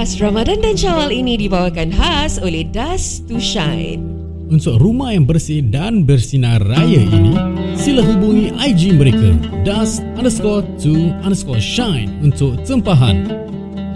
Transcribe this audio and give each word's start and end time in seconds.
khas 0.00 0.16
Ramadan 0.16 0.64
dan 0.64 0.80
Syawal 0.80 1.12
ini 1.12 1.36
dibawakan 1.36 1.92
khas 1.92 2.40
oleh 2.40 2.64
Dust 2.64 3.28
to 3.28 3.36
Shine. 3.36 4.00
Untuk 4.48 4.80
rumah 4.80 5.12
yang 5.12 5.28
bersih 5.28 5.60
dan 5.60 6.08
bersinar 6.08 6.64
raya 6.64 7.04
ini, 7.04 7.36
sila 7.76 8.00
hubungi 8.00 8.48
IG 8.48 8.96
mereka 8.96 9.36
dust 9.60 10.00
underscore 10.16 10.64
to 10.80 11.12
underscore 11.20 11.60
shine 11.60 12.08
untuk 12.24 12.56
tempahan. 12.64 13.28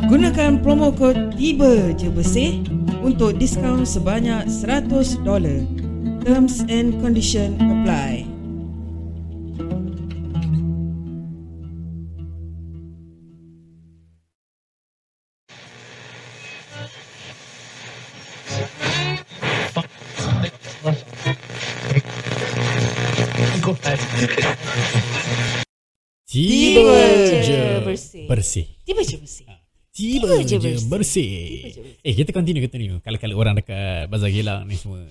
Gunakan 0.04 0.60
promo 0.60 0.92
kod 0.92 1.40
Tiba 1.40 1.96
Je 1.96 2.12
Bersih 2.12 2.60
untuk 3.00 3.40
diskaun 3.40 3.88
sebanyak 3.88 4.44
$100. 4.44 5.24
Terms 6.20 6.68
and 6.68 7.00
condition 7.00 7.56
apply. 7.56 8.33
Tiba 26.26 26.98
je 27.46 27.58
bersih. 27.86 28.26
bersih. 28.26 28.66
Tiba 28.82 29.00
je 29.06 29.16
bersih. 29.22 29.46
Tiba, 29.94 30.26
Tiba 30.26 30.34
je 30.42 30.56
bersih. 30.58 30.88
bersih. 30.90 31.30
Tiba 31.46 31.68
je 31.70 31.80
bersih. 31.86 32.02
Eh, 32.02 32.12
kita 32.18 32.30
continue, 32.34 32.62
continue. 32.66 32.98
Kalau-kalau 32.98 33.38
orang 33.38 33.54
dekat 33.54 34.10
Bazar 34.10 34.30
Gilang 34.34 34.66
ni 34.66 34.74
semua. 34.74 35.06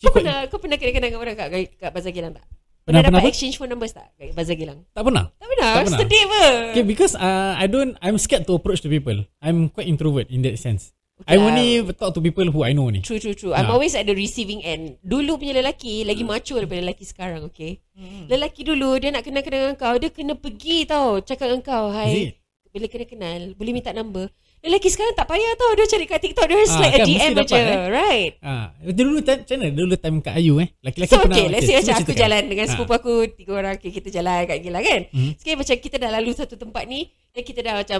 Kau 0.00 0.14
pernah 0.14 0.46
kau 0.46 0.62
pernah 0.62 0.78
kenal-kenal 0.78 1.08
dengan 1.10 1.20
orang 1.20 1.34
kat, 1.34 1.48
kat 1.74 1.90
Bazar 1.90 2.14
Gilang 2.14 2.32
tak? 2.38 2.46
Pernah, 2.46 2.56
Pernah 2.86 3.00
pernah 3.02 3.18
dapat 3.18 3.26
apa? 3.26 3.32
exchange 3.34 3.56
phone 3.58 3.70
numbers 3.74 3.92
tak 3.92 4.14
kat 4.14 4.30
Bazar 4.32 4.54
Gilang? 4.54 4.78
Tak 4.94 5.02
pernah. 5.02 5.24
Tak 5.34 5.48
pernah. 5.50 5.70
Tak 5.74 5.82
pernah. 5.84 6.00
Sedih 6.00 6.22
apa? 6.24 6.42
Okay, 6.70 6.84
because 6.86 7.12
uh, 7.18 7.52
I 7.58 7.66
don't, 7.66 7.92
I'm 7.98 8.16
scared 8.16 8.46
to 8.46 8.54
approach 8.54 8.80
the 8.80 8.88
people. 8.88 9.26
I'm 9.42 9.68
quite 9.68 9.90
introvert 9.90 10.30
in 10.30 10.46
that 10.46 10.54
sense. 10.56 10.94
I 11.26 11.34
lah. 11.34 11.44
only 11.44 11.66
talk 11.92 12.12
to 12.12 12.20
people 12.20 12.46
who 12.46 12.62
I 12.62 12.70
know 12.70 12.86
ni. 12.86 13.00
True, 13.00 13.16
true, 13.16 13.32
true. 13.32 13.50
I'm 13.50 13.66
Ha. 13.66 13.72
always 13.72 13.92
at 13.92 14.04
the 14.04 14.12
receiving 14.12 14.60
end. 14.62 14.96
Dulu 15.00 15.36
punya 15.36 15.52
lelaki 15.54 16.02
lagi 16.02 16.22
macho 16.22 16.54
daripada 16.54 16.80
lelaki 16.80 17.02
sekarang, 17.02 17.44
okay? 17.44 17.80
Lelaki 18.26 18.62
dulu, 18.62 18.96
dia 18.96 19.10
nak 19.10 19.22
kenal-kenal 19.22 19.60
dengan 19.66 19.76
kau, 19.76 19.94
dia 19.94 20.08
kena 20.08 20.34
pergi 20.34 20.84
tau. 20.84 21.18
Cakap 21.18 21.46
dengan 21.46 21.62
kau, 21.62 21.86
hai, 21.90 22.32
bila 22.66 22.86
kena 22.86 23.04
kenal, 23.04 23.40
boleh 23.52 23.72
minta 23.72 23.90
number. 23.90 24.30
Lelaki 24.60 24.88
sekarang 24.88 25.12
tak 25.14 25.24
payah 25.24 25.56
tau. 25.56 25.72
Dia 25.72 25.88
cari 25.88 26.04
kat 26.04 26.20
TikTok, 26.20 26.44
dia 26.44 26.56
Ah, 26.58 26.64
slide 26.66 26.92
kan, 26.92 27.00
a 27.00 27.06
DM 27.06 27.32
aja. 27.34 27.56
eh? 27.56 27.78
Right? 27.88 28.32
Ah, 28.40 28.66
dulu 28.82 29.18
time 29.18 29.40
macam 29.40 29.56
mana? 29.56 29.68
Dulu 29.72 29.94
time 29.96 30.16
kat 30.20 30.34
Ayu 30.36 30.54
eh. 30.58 30.68
Laki-laki 30.78 31.08
So 31.08 31.16
pernah 31.18 31.32
okay 31.34 31.48
Let's 31.48 31.64
say 31.64 31.74
macam 31.74 31.94
aku 31.94 32.00
ceritakan. 32.04 32.20
jalan 32.20 32.42
Dengan 32.44 32.64
Ah. 32.64 32.70
sepupu 32.70 32.92
aku 32.92 33.12
Tiga 33.32 33.52
orang 33.54 33.74
okay, 33.74 33.88
Kita 33.88 34.08
jalan 34.10 34.44
kat 34.44 34.58
Gila 34.60 34.80
kan 34.80 35.00
Mhm. 35.08 35.30
Sekali 35.34 35.56
macam 35.56 35.76
kita 35.78 35.96
dah 35.96 36.10
lalu 36.12 36.30
Satu 36.34 36.54
tempat 36.56 36.84
ni 36.84 37.00
Dan 37.32 37.40
kita 37.42 37.60
dah 37.62 37.74
macam 37.74 37.98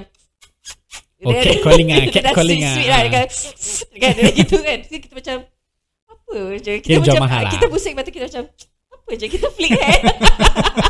Oh, 1.21 1.31
catcalling 1.31 1.89
ah, 1.91 2.01
Kita 2.07 2.19
dah 2.19 2.33
catcalling 2.33 2.61
sweet, 2.63 2.89
ah. 2.89 2.91
lah 2.91 3.01
Dengan 3.05 3.25
Kan 3.95 4.13
dia 4.15 4.31
gitu 4.33 4.57
kan 4.59 4.79
So 4.81 4.97
kita 4.97 5.15
macam 5.15 5.37
Apa 6.07 6.35
je 6.57 6.73
Kita 6.81 6.89
jual 6.91 7.03
macam 7.03 7.17
mahal 7.21 7.43
lah. 7.45 7.53
Kita 7.53 7.65
pusing 7.67 7.95
mata 7.95 8.09
kita 8.09 8.25
macam 8.25 8.45
Apa 8.89 9.11
je 9.15 9.27
Kita 9.29 9.47
flick 9.49 9.73
hair 9.75 10.01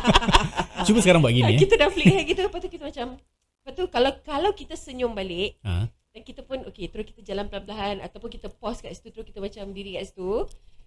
Cuba 0.87 0.99
sekarang 1.01 1.21
buat 1.21 1.33
gini 1.33 1.53
eh. 1.55 1.61
Kita 1.61 1.75
dah 1.77 1.89
flick 1.89 2.09
hair 2.09 2.25
gitu 2.25 2.41
Lepas 2.41 2.59
tu 2.59 2.69
kita 2.69 2.85
macam 2.85 3.07
Lepas 3.17 3.73
tu 3.75 3.85
kalau 3.89 4.11
Kalau 4.21 4.51
kita 4.53 4.75
senyum 4.75 5.13
balik 5.13 5.59
Ha. 5.61 5.87
dan 6.11 6.23
kita 6.23 6.43
pun 6.43 6.59
okay 6.65 6.87
terus 6.87 7.07
kita 7.07 7.23
jalan 7.23 7.47
perlahan-lahan 7.47 8.03
ataupun 8.03 8.27
kita 8.29 8.51
pause 8.51 8.83
kat 8.83 8.91
situ 8.91 9.11
terus 9.11 9.23
kita 9.25 9.39
macam 9.39 9.71
diri 9.71 9.95
kat 9.95 10.11
situ 10.11 10.43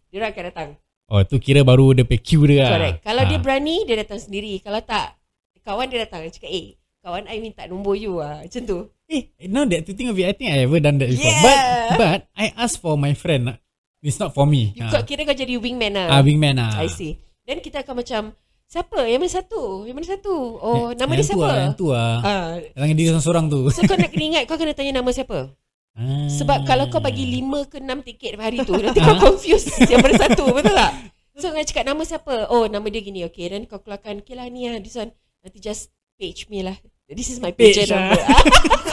dia 0.09 0.19
orang 0.19 0.31
akan 0.31 0.44
datang 0.45 0.69
Oh 1.05 1.21
tu 1.21 1.36
kira 1.38 1.61
baru 1.61 1.91
dia 1.91 2.03
pay 2.03 2.16
queue 2.17 2.44
dia 2.45 2.64
lah. 2.64 2.71
Correct. 2.73 2.97
Kalau 3.02 3.23
Ah. 3.23 3.27
dia 3.27 3.38
berani, 3.38 3.83
dia 3.83 3.95
datang 3.97 4.17
sendiri. 4.17 4.55
Kalau 4.58 4.80
tak, 4.80 5.19
kawan 5.61 5.88
dia 5.88 5.99
datang. 5.99 6.23
Dia 6.23 6.31
cakap, 6.31 6.47
eh, 6.49 6.75
kawan 6.99 7.23
I 7.25 7.39
minta 7.39 7.67
nombor 7.67 7.94
you 7.94 8.17
lah. 8.17 8.39
Macam 8.39 8.61
tu. 8.64 8.88
Eh, 9.14 9.45
now 9.45 9.64
that 9.64 9.86
to 9.86 9.94
think 9.94 10.09
of 10.09 10.17
it, 10.17 10.25
I 10.25 10.33
think 10.33 10.50
I 10.50 10.66
ever 10.66 10.81
done 10.81 10.97
that 10.97 11.09
before. 11.09 11.30
Yeah. 11.30 11.45
But 11.45 11.58
but 11.95 12.20
I 12.33 12.49
asked 12.58 12.82
for 12.82 12.98
my 12.98 13.14
friend. 13.14 13.54
ah. 13.54 13.58
It's 14.04 14.20
not 14.20 14.36
for 14.36 14.43
me. 14.43 14.76
You, 14.76 14.83
kau 14.92 14.99
kira 15.05 15.23
kau 15.23 15.32
jadi 15.32 15.55
wingman 15.55 15.95
lah. 15.95 16.11
Ah, 16.11 16.20
wingman 16.20 16.60
ah. 16.60 16.76
I 16.76 16.92
see. 16.92 17.15
Then 17.48 17.64
kita 17.64 17.87
akan 17.87 18.04
macam, 18.04 18.21
siapa? 18.67 19.08
Yang 19.08 19.20
mana 19.23 19.32
satu? 19.32 19.61
Yang 19.87 19.95
mana 19.95 20.08
satu? 20.11 20.33
Oh, 20.60 20.92
nama 20.92 21.11
dia 21.15 21.23
siapa? 21.23 21.45
ah, 21.48 21.55
Yang 21.64 21.76
tu 21.80 21.87
ah. 21.95 22.17
Ah, 22.20 22.48
Yang 22.83 22.92
diri 22.99 23.10
seorang 23.15 23.45
tu. 23.48 23.71
so 23.71 23.80
kau 23.87 23.95
nak 23.95 24.11
kena 24.11 24.23
ingat, 24.27 24.43
kau 24.43 24.60
kena 24.60 24.76
tanya 24.76 24.99
nama 24.99 25.08
siapa. 25.14 25.55
Ah. 25.95 26.27
Sebab 26.27 26.67
kalau 26.67 26.92
kau 26.92 26.99
bagi 26.99 27.23
lima 27.23 27.64
ke 27.64 27.80
enam 27.80 28.04
tiket 28.04 28.36
hari 28.36 28.60
tu, 28.66 28.76
nanti 28.76 28.99
kau 28.99 29.16
confuse 29.23 29.71
yang 29.87 30.04
mana 30.04 30.20
satu. 30.20 30.52
Betul 30.52 30.76
tak? 30.76 30.92
So 31.39 31.55
kau 31.55 31.64
cakap 31.64 31.86
nama 31.87 32.02
siapa? 32.04 32.52
Oh, 32.52 32.67
nama 32.67 32.83
dia 32.92 32.99
gini. 32.99 33.23
Okay, 33.32 33.48
then 33.48 33.64
kau 33.71 33.80
keluarkan, 33.80 34.20
okay 34.20 34.36
lah 34.36 34.52
ni 34.52 34.67
lah, 34.67 34.83
this 34.83 34.99
one. 34.99 35.16
Nanti 35.39 35.64
just 35.64 35.93
page 36.20 36.52
me 36.52 36.60
lah. 36.60 36.76
This 37.08 37.32
is 37.32 37.39
my 37.39 37.55
Page 37.55 37.87
page 37.87 37.92
lah. 37.93 38.11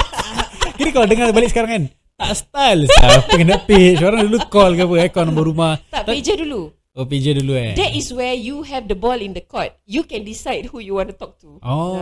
Kira 0.81 0.91
kalau 0.91 1.07
dengar 1.07 1.29
balik 1.31 1.51
sekarang 1.51 1.71
kan. 1.71 1.85
Tak 2.17 2.33
style 2.35 2.85
Siapa 2.85 3.33
kena 3.33 3.57
page 3.59 3.97
Orang 3.99 4.21
dulu 4.23 4.45
call 4.47 4.77
ke 4.77 4.85
apa 4.85 4.95
eh, 4.99 5.09
Call 5.09 5.25
nombor 5.25 5.49
rumah 5.49 5.81
tak, 5.89 6.05
pager 6.05 6.37
dulu. 6.37 6.69
Oh 6.93 7.05
pager 7.05 7.33
dulu 7.33 7.53
eh 7.53 7.73
That 7.73 7.93
is 7.93 8.13
where 8.13 8.33
you 8.33 8.61
have 8.63 8.85
the 8.85 8.95
ball 8.95 9.17
in 9.17 9.31
the 9.31 9.41
court. 9.41 9.73
You 9.85 10.03
can 10.03 10.21
decide 10.21 10.69
who 10.69 10.81
you 10.81 10.93
want 10.93 11.09
to 11.09 11.17
talk 11.17 11.41
to. 11.41 11.57
Oh 11.61 11.97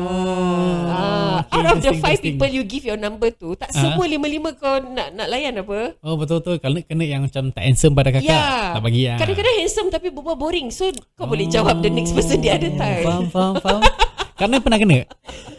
Ah, 0.89 1.44
okay, 1.44 1.55
out 1.55 1.71
of 1.71 1.78
the 1.81 1.94
five 1.94 2.19
people 2.19 2.49
you 2.49 2.62
give 2.62 2.83
your 2.83 2.97
number 2.97 3.31
to, 3.31 3.55
tak 3.55 3.71
Ah. 3.71 3.78
semua 3.78 4.06
lima-lima 4.06 4.50
kau 4.53 4.81
nak 4.81 5.12
nak 5.12 5.28
layan 5.28 5.55
apa? 5.56 5.95
Oh 6.00 6.16
betul-betul 6.16 6.59
Kalau 6.59 6.83
kena 6.83 7.05
yang 7.05 7.22
macam 7.22 7.55
Tak 7.55 7.62
handsome 7.62 7.95
pada 7.95 8.10
kakak 8.10 8.27
Ya. 8.27 8.75
Tak 8.75 8.83
bagi 8.83 9.06
lah 9.06 9.19
Kadang-kadang 9.19 9.55
handsome 9.56 9.89
tapi 9.89 10.10
berbual 10.10 10.34
boring. 10.34 10.75
So 10.75 10.91
kau 11.15 11.31
boleh 11.31 11.47
jawab 11.47 11.78
the 11.78 11.93
next 11.93 12.10
person 12.10 12.43
the 12.43 12.50
other 12.50 12.75
time. 12.75 13.06
Faham 13.06 13.27
faham 13.31 13.55
faham 13.60 13.83
Kak 14.38 14.47
Noi 14.47 14.62
pernah 14.62 14.78
kena 14.78 15.03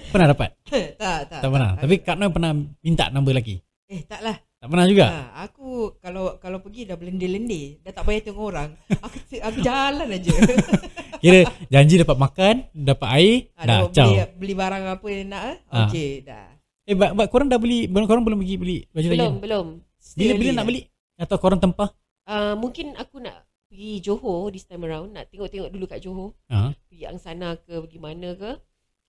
Pernah 0.10 0.28
dapat 0.32 0.50
tak, 1.02 1.20
tak. 1.28 1.42
Tak 1.44 1.50
pernah 1.52 1.76
Tapi 1.76 1.96
Kak 2.00 2.16
Noi 2.16 2.32
pernah 2.32 2.52
Minta 2.56 3.12
nombor 3.12 3.36
lelaki 3.36 3.60
Eh, 3.90 4.06
tak 4.06 4.22
lah. 4.22 4.38
Tak 4.60 4.68
pernah 4.70 4.86
juga 4.86 5.06
Ha, 5.10 5.50
aku 5.50 5.98
kalau 5.98 6.38
kalau 6.38 6.62
pergi 6.62 6.86
dah 6.86 6.94
belendir-lendir, 6.94 7.82
dah 7.82 7.90
tak 7.90 8.06
payah 8.06 8.22
tengok 8.22 8.46
orang. 8.54 8.70
Aku 9.08 9.18
aku 9.34 9.60
jalan 9.66 10.08
aja. 10.14 10.30
Kira 11.26 11.40
janji 11.74 11.98
dapat 11.98 12.18
makan 12.22 12.56
Dapat 12.72 13.10
air 13.18 13.36
ha, 13.58 13.62
Dah 13.66 13.78
dah 13.88 13.90
ciao 13.90 14.12
beli 14.14 14.24
beli 14.38 14.54
barang 14.54 14.84
apa 14.94 15.06
yang 15.10 15.28
nak 15.32 15.44
eh? 15.44 15.58
Ah. 15.74 15.88
Okey, 15.90 16.10
dah. 16.22 16.48
Eh 16.86 16.94
but, 16.94 17.12
but 17.18 17.28
korang 17.34 17.50
dah 17.50 17.58
beli 17.58 17.90
Korang 17.90 18.22
belum 18.22 18.40
pergi 18.46 18.56
beli 18.62 18.78
baju 18.94 19.08
lagi 19.10 19.18
Belum, 19.20 19.36
belum. 19.42 19.66
Bila 20.16 20.32
bila 20.38 20.52
nak 20.54 20.58
lah. 20.60 20.68
beli 20.70 20.82
Atau 21.18 21.38
korang 21.42 21.60
tempah 21.60 21.90
Uh, 22.30 22.54
mungkin 22.54 22.94
aku 22.94 23.18
nak 23.26 23.42
pergi 23.74 24.06
Johor 24.06 24.54
this 24.54 24.70
time 24.70 24.86
around. 24.86 25.18
Nak 25.18 25.34
tengok-tengok 25.34 25.74
dulu 25.74 25.90
kat 25.90 25.98
Johor. 25.98 26.38
ha? 26.54 26.70
Pergi 26.86 27.10
Angsana 27.10 27.58
ke, 27.58 27.74
pergi 27.82 27.98
mana 27.98 28.38
ke. 28.38 28.54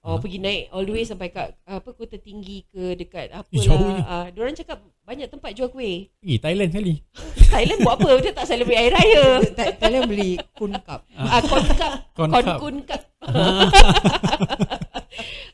Oh, 0.00 0.16
Ah. 0.16 0.18
pergi 0.18 0.38
naik 0.38 0.72
all 0.72 0.80
the 0.80 0.92
way 0.92 1.04
sampai 1.04 1.28
kat 1.28 1.52
apa 1.60 1.90
kota 1.90 2.16
tinggi 2.16 2.64
ke 2.66 2.96
dekat 2.96 3.28
apa 3.30 3.44
Eh, 3.46 3.60
lah. 3.62 4.00
Ah, 4.02 4.26
diorang 4.26 4.54
cakap 4.54 4.80
banyak 5.02 5.28
tempat 5.28 5.52
jual 5.52 5.68
kuih. 5.68 6.08
Pergi 6.16 6.36
Thailand 6.38 6.68
sekali 6.70 6.94
Thailand 7.52 7.78
buat 7.80 7.94
apa? 7.94 8.08
Dia 8.18 8.32
tak 8.32 8.46
celebrate 8.46 8.80
hari 8.80 8.90
raya. 8.90 9.24
Thailand 9.80 10.04
beli 10.06 10.40
kun 10.56 10.72
cup. 10.78 11.04
Ah, 11.12 11.40
corn 11.42 11.68
cup. 11.70 11.92
Corn 12.16 12.32
cup. 12.32 12.56
kun 12.58 12.76
cup. 12.82 13.02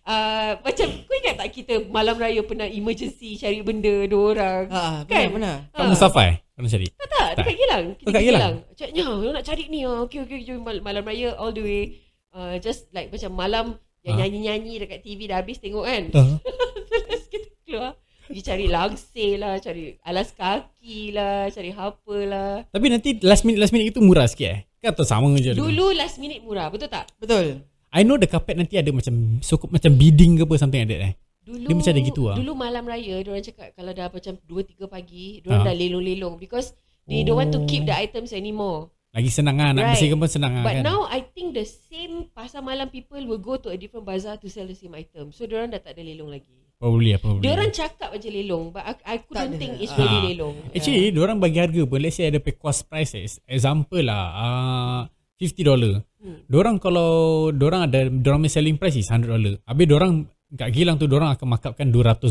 Ah, 0.06 0.54
macam 0.62 0.86
kau 1.02 1.14
ingat 1.16 1.34
tak 1.36 1.50
kita 1.50 1.74
malam 1.84 2.14
raya 2.14 2.38
pernah 2.40 2.64
emergency 2.64 3.34
cari 3.34 3.58
benda 3.60 4.06
dua 4.06 4.24
orang? 4.30 4.62
Ha, 4.70 5.02
Kan? 5.02 5.26
Mana? 5.32 5.66
Kat 5.68 5.82
Ah. 5.82 5.90
Mustafa 5.90 6.20
eh 6.24 6.36
Korang 6.54 6.70
cari 6.70 6.86
Tak 6.88 7.08
tak, 7.10 7.28
dekat 7.36 7.54
Gilang. 7.58 7.84
Kita 7.92 8.06
kat 8.06 8.12
pergi 8.14 8.28
Gilang? 8.30 8.54
Cakap, 8.72 8.90
"Nya, 8.94 9.04
you 9.04 9.30
nak 9.30 9.44
cari 9.44 9.64
ni 9.66 9.80
ah. 9.82 9.98
Okey 10.00 10.18
okey 10.22 10.38
jom 10.40 10.62
mal- 10.62 10.80
malam 10.80 11.02
raya 11.02 11.34
all 11.34 11.50
the 11.50 11.60
way. 11.60 11.82
Uh, 12.30 12.54
just 12.56 12.86
like 12.92 13.10
macam 13.10 13.32
malam 13.32 13.64
yang 14.06 14.14
Ah. 14.14 14.18
nyanyi-nyanyi 14.22 14.74
dekat 14.78 15.02
TV 15.02 15.26
dah 15.26 15.36
habis 15.36 15.58
tengok 15.58 15.82
kan. 15.82 16.02
Ah. 16.14 16.38
Terus 17.02 17.24
kita 17.26 17.48
keluar. 17.60 17.92
Pergi 18.26 18.42
cari 18.42 18.66
langsir 18.66 19.32
lah, 19.36 19.54
cari 19.56 19.94
alas 20.00 20.30
kaki 20.32 21.10
lah, 21.10 21.46
cari 21.46 21.70
apa 21.70 22.16
lah. 22.22 22.50
Tapi 22.66 22.86
nanti 22.88 23.08
last 23.20 23.42
minute 23.42 23.58
last 23.60 23.70
minute 23.70 23.88
itu 23.88 24.00
murah 24.00 24.26
sikit 24.26 24.48
eh 24.48 24.60
Kan 24.76 24.90
atau 24.92 25.02
sama 25.02 25.30
je 25.36 25.54
Dulu 25.54 25.90
last 25.92 26.18
minute 26.18 26.42
murah, 26.42 26.66
betul 26.66 26.86
tak? 26.86 27.06
Betul. 27.16 27.62
I 27.90 28.02
know 28.02 28.14
the 28.14 28.26
carpet 28.26 28.54
nanti 28.56 28.74
ada 28.74 28.90
macam 28.90 29.38
Sokop 29.40 29.70
macam 29.70 29.94
bidding 29.94 30.36
ke 30.36 30.42
apa 30.42 30.54
Something 30.56 30.82
like 30.82 30.90
that 30.90 31.02
eh 31.02 31.12
Dulu 31.40 31.64
Dia 31.64 31.74
macam 31.74 31.92
ada 31.92 32.02
gitu 32.02 32.22
ah. 32.26 32.36
Dulu 32.36 32.52
malam 32.52 32.84
raya 32.84 33.14
Diorang 33.22 33.40
cakap 33.40 33.72
Kalau 33.72 33.94
dah 33.94 34.10
macam 34.10 34.34
2-3 34.36 34.84
pagi 34.86 35.26
Diorang 35.40 35.62
Ah. 35.62 35.66
dah 35.66 35.76
lelong-lelong 35.76 36.34
Because 36.36 36.74
They 37.06 37.22
don't 37.22 37.38
want 37.38 37.54
to 37.54 37.62
keep 37.64 37.86
the 37.86 37.94
items 37.94 38.34
anymore 38.34 38.90
Lagi 39.16 39.30
senang 39.30 39.56
lah 39.56 39.70
Nak 39.70 39.80
Right. 39.80 39.90
bersihkan 39.92 40.16
pun 40.16 40.28
senang 40.28 40.52
lah 40.52 40.62
But 40.62 40.74
kan? 40.74 40.84
now 40.84 41.00
I 41.08 41.24
think 41.24 41.52
the 41.52 41.64
same 41.64 42.28
Pasar 42.30 42.60
malam 42.60 42.86
people 42.86 43.18
Will 43.18 43.40
go 43.40 43.56
to 43.56 43.68
a 43.68 43.76
different 43.76 44.04
bazaar 44.04 44.36
To 44.36 44.46
sell 44.46 44.64
the 44.64 44.74
same 44.74 44.92
item. 44.92 45.32
So 45.32 45.44
diorang 45.44 45.68
dah 45.68 45.80
tak 45.80 45.96
ada 45.96 46.02
lelong 46.02 46.28
lagi. 46.28 46.52
Probably 46.76 47.10
lah 47.10 47.18
probably. 47.18 47.40
Diorang 47.40 47.72
cakap 47.72 48.12
aja 48.12 48.28
lelong 48.28 48.68
But 48.68 48.84
I, 48.84 48.92
I 49.02 49.16
couldn't 49.18 49.50
ada. 49.50 49.56
think 49.56 49.80
It's 49.80 49.90
Ah. 49.90 49.98
really 49.98 50.20
lelong. 50.30 50.54
Actually 50.70 51.08
diorang 51.08 51.38
bagi 51.38 51.56
harga 51.56 51.82
pun. 51.82 51.98
Let's 51.98 52.14
say 52.14 52.28
ada 52.28 52.36
pay 52.36 52.52
cost 52.52 52.84
price 52.84 53.16
eh. 53.16 53.24
Example 53.48 54.04
lah 54.04 54.22
uh, 54.30 55.00
$50 55.34 56.04
Hmm. 56.16 56.42
Diorang 56.44 56.76
kalau 56.76 57.08
Diorang 57.48 57.86
ada 57.86 58.08
Diorang 58.08 58.40
punya 58.40 58.50
selling 58.50 58.74
price 58.74 58.96
is 58.96 59.06
$100 59.06 59.30
Habis 59.62 59.86
diorang 59.86 60.12
Kat 60.48 60.68
Gilang 60.70 60.96
tu 60.96 61.06
Diorang 61.06 61.30
akan 61.30 61.46
markupkan 61.46 61.86
$200 61.86 62.26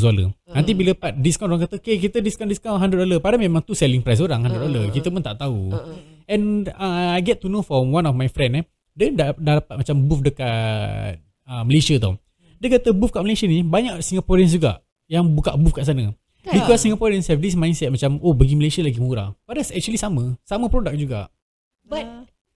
Nanti 0.48 0.72
bila 0.74 0.92
part 0.94 1.16
diskaun 1.16 1.48
Diorang 1.48 1.64
kata 1.64 1.78
Okay 1.78 1.96
kita 1.98 2.20
diskaun-diskaun 2.20 2.76
$100 2.76 2.92
Padahal 3.18 3.40
memang 3.40 3.62
tu 3.62 3.72
selling 3.72 4.02
price 4.02 4.20
orang 4.20 4.44
$100 4.44 4.92
Kita 4.92 5.08
pun 5.08 5.22
tak 5.22 5.38
tahu. 5.38 5.72
Uh-uh. 5.72 5.98
And 6.26 6.70
uh, 6.74 7.16
I 7.16 7.22
get 7.22 7.42
to 7.46 7.48
know 7.48 7.62
from 7.62 7.94
one 7.94 8.06
of 8.10 8.18
my 8.18 8.30
friend 8.30 8.62
eh 8.62 8.66
Dia 8.96 9.14
dah, 9.14 9.38
dah 9.38 9.62
dapat 9.62 9.76
macam 9.86 9.96
booth 10.10 10.24
dekat 10.26 11.22
uh, 11.46 11.64
Malaysia 11.68 11.96
tau 12.02 12.18
Dia 12.58 12.80
kata 12.80 12.94
booth 12.96 13.14
kat 13.14 13.22
Malaysia 13.22 13.46
ni 13.46 13.62
Banyak 13.62 14.02
Singaporeans 14.02 14.54
juga 14.54 14.82
Yang 15.06 15.26
buka 15.36 15.54
booth 15.54 15.78
kat 15.78 15.86
sana 15.86 16.16
Kan? 16.46 16.62
Because 16.62 16.86
Singaporeans 16.86 17.26
have 17.34 17.42
this 17.42 17.58
mindset 17.58 17.90
macam 17.90 18.22
oh 18.22 18.38
bagi 18.38 18.54
Malaysia 18.54 18.86
lagi 18.86 19.02
murah. 19.02 19.34
Padahal 19.50 19.66
actually 19.66 19.98
sama. 19.98 20.38
Sama 20.46 20.70
produk 20.70 20.94
juga. 20.94 21.34
But 21.82 22.06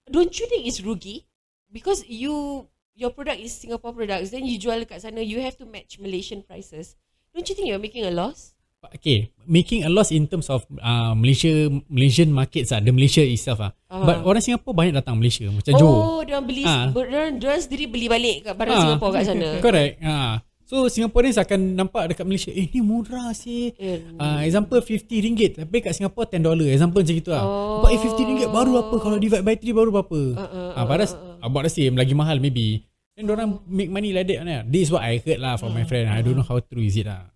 don't 0.06 0.30
you 0.30 0.46
think 0.46 0.70
it's 0.70 0.78
rugi? 0.78 1.26
Because 1.74 2.06
you 2.06 2.66
your 2.94 3.10
product 3.10 3.42
is 3.42 3.58
Singapore 3.58 3.98
products, 3.98 4.30
then 4.30 4.46
you 4.46 4.62
jual 4.62 4.86
kat 4.86 5.02
sana, 5.02 5.26
you 5.26 5.42
have 5.42 5.58
to 5.58 5.66
match 5.66 5.98
Malaysian 5.98 6.46
prices. 6.46 6.94
Don't 7.34 7.50
you 7.50 7.58
think 7.58 7.66
you're 7.66 7.82
making 7.82 8.06
a 8.06 8.14
loss? 8.14 8.54
Okay, 8.80 9.36
making 9.44 9.84
a 9.84 9.92
loss 9.92 10.08
in 10.10 10.24
terms 10.24 10.48
of 10.48 10.64
uh, 10.80 11.12
Malaysia 11.12 11.68
Malaysian 11.92 12.32
markets 12.32 12.72
ah, 12.72 12.80
the 12.80 12.96
Malaysia 12.96 13.20
itself 13.20 13.60
ah. 13.60 13.76
Ah. 13.92 14.08
But 14.08 14.24
orang 14.24 14.40
Singapore 14.40 14.72
banyak 14.72 14.96
datang 14.96 15.20
Malaysia 15.20 15.52
macam 15.52 15.76
Johor. 15.76 16.00
Oh, 16.00 16.22
dia 16.24 16.40
beli, 16.40 16.64
Ah. 16.64 16.88
dia 17.36 17.60
sendiri 17.60 17.92
beli 17.92 18.08
balik 18.08 18.48
kat 18.48 18.56
barang 18.56 18.72
Ah. 18.72 18.82
Singapore 18.88 19.12
kat 19.12 19.24
sana. 19.28 19.48
Correct. 19.60 19.94
Ha. 20.00 20.40
So 20.64 20.88
Singaporeans 20.88 21.36
akan 21.36 21.76
nampak 21.76 22.14
dekat 22.14 22.24
Malaysia, 22.24 22.56
eh 22.56 22.72
ni 22.72 22.80
murah 22.80 23.36
sih. 23.36 23.76
Eh, 23.76 24.16
Uh, 24.16 24.48
example 24.48 24.80
50 24.80 25.20
ringgit 25.20 25.60
tapi 25.60 25.84
kat 25.84 25.92
Singapore 25.92 26.32
10 26.32 26.40
dollar. 26.40 26.68
Example 26.72 27.04
macam 27.04 27.16
gitu 27.20 27.32
lah. 27.36 27.44
Oh. 27.44 27.84
But 27.84 27.92
eh 27.92 28.00
50 28.00 28.30
ringgit 28.32 28.48
baru 28.48 28.80
apa 28.80 28.96
kalau 28.96 29.18
divide 29.20 29.44
by 29.44 29.60
3 29.60 29.76
baru 29.76 29.90
berapa? 29.92 30.22
Uh, 30.34 30.40
uh, 30.40 30.70
Ah, 30.80 30.88
padahal 30.88 31.10
about 31.44 31.68
the 31.68 31.74
same 31.74 32.00
lagi 32.00 32.16
mahal 32.16 32.40
maybe. 32.40 32.88
Then 33.20 33.28
orang 33.28 33.60
make 33.68 33.92
money 33.92 34.16
like 34.16 34.24
that 34.32 34.40
kan. 34.40 34.72
This 34.72 34.88
is 34.88 34.90
what 34.96 35.04
I 35.04 35.20
heard 35.20 35.44
lah 35.44 35.60
from 35.60 35.76
my 35.76 35.84
friend. 35.84 36.08
I 36.08 36.24
don't 36.24 36.40
know 36.40 36.48
how 36.48 36.64
true 36.64 36.86
is 36.86 36.96
it 36.96 37.12
lah. 37.12 37.28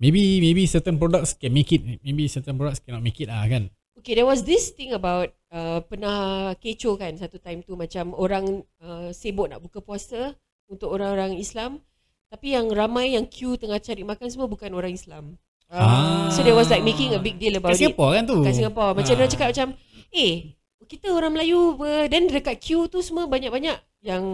Maybe 0.00 0.40
maybe 0.40 0.64
certain 0.64 0.96
products 0.96 1.36
can 1.36 1.52
make 1.52 1.68
it, 1.76 1.84
maybe 2.00 2.24
certain 2.24 2.56
products 2.56 2.80
cannot 2.80 3.04
make 3.04 3.20
it 3.20 3.28
lah 3.28 3.44
kan. 3.44 3.68
Okay, 4.00 4.16
there 4.16 4.24
was 4.24 4.48
this 4.48 4.72
thing 4.72 4.96
about 4.96 5.28
uh, 5.52 5.84
pernah 5.84 6.50
kecoh 6.56 6.96
kan 6.96 7.12
satu 7.20 7.36
time 7.36 7.60
tu 7.60 7.76
macam 7.76 8.16
orang 8.16 8.64
uh, 8.80 9.12
sibuk 9.12 9.52
nak 9.52 9.60
buka 9.60 9.84
puasa 9.84 10.32
untuk 10.72 10.88
orang-orang 10.88 11.36
Islam 11.36 11.84
tapi 12.32 12.56
yang 12.56 12.72
ramai 12.72 13.12
yang 13.12 13.28
queue 13.28 13.60
tengah 13.60 13.76
cari 13.76 14.00
makan 14.00 14.32
semua 14.32 14.48
bukan 14.48 14.72
orang 14.72 14.96
Islam. 14.96 15.36
Ah. 15.68 16.32
So 16.32 16.40
they 16.40 16.56
was 16.56 16.72
like 16.72 16.80
making 16.80 17.12
a 17.12 17.20
big 17.20 17.36
deal 17.36 17.60
about 17.60 17.76
Kat 17.76 17.84
Singapore 17.84 18.16
kan 18.16 18.24
tu. 18.24 18.40
it 18.40 18.46
kat 18.48 18.54
Singapore. 18.56 18.92
Macam 18.96 19.12
Ah. 19.14 19.18
dia 19.20 19.28
cakap 19.28 19.48
macam 19.52 19.68
eh 20.16 20.32
kita 20.88 21.06
orang 21.12 21.30
Melayu 21.36 21.76
ber 21.78 22.08
dan 22.08 22.26
dekat 22.26 22.56
queue 22.58 22.88
tu 22.88 22.98
semua 23.04 23.28
banyak-banyak 23.28 23.76
yang 24.00 24.24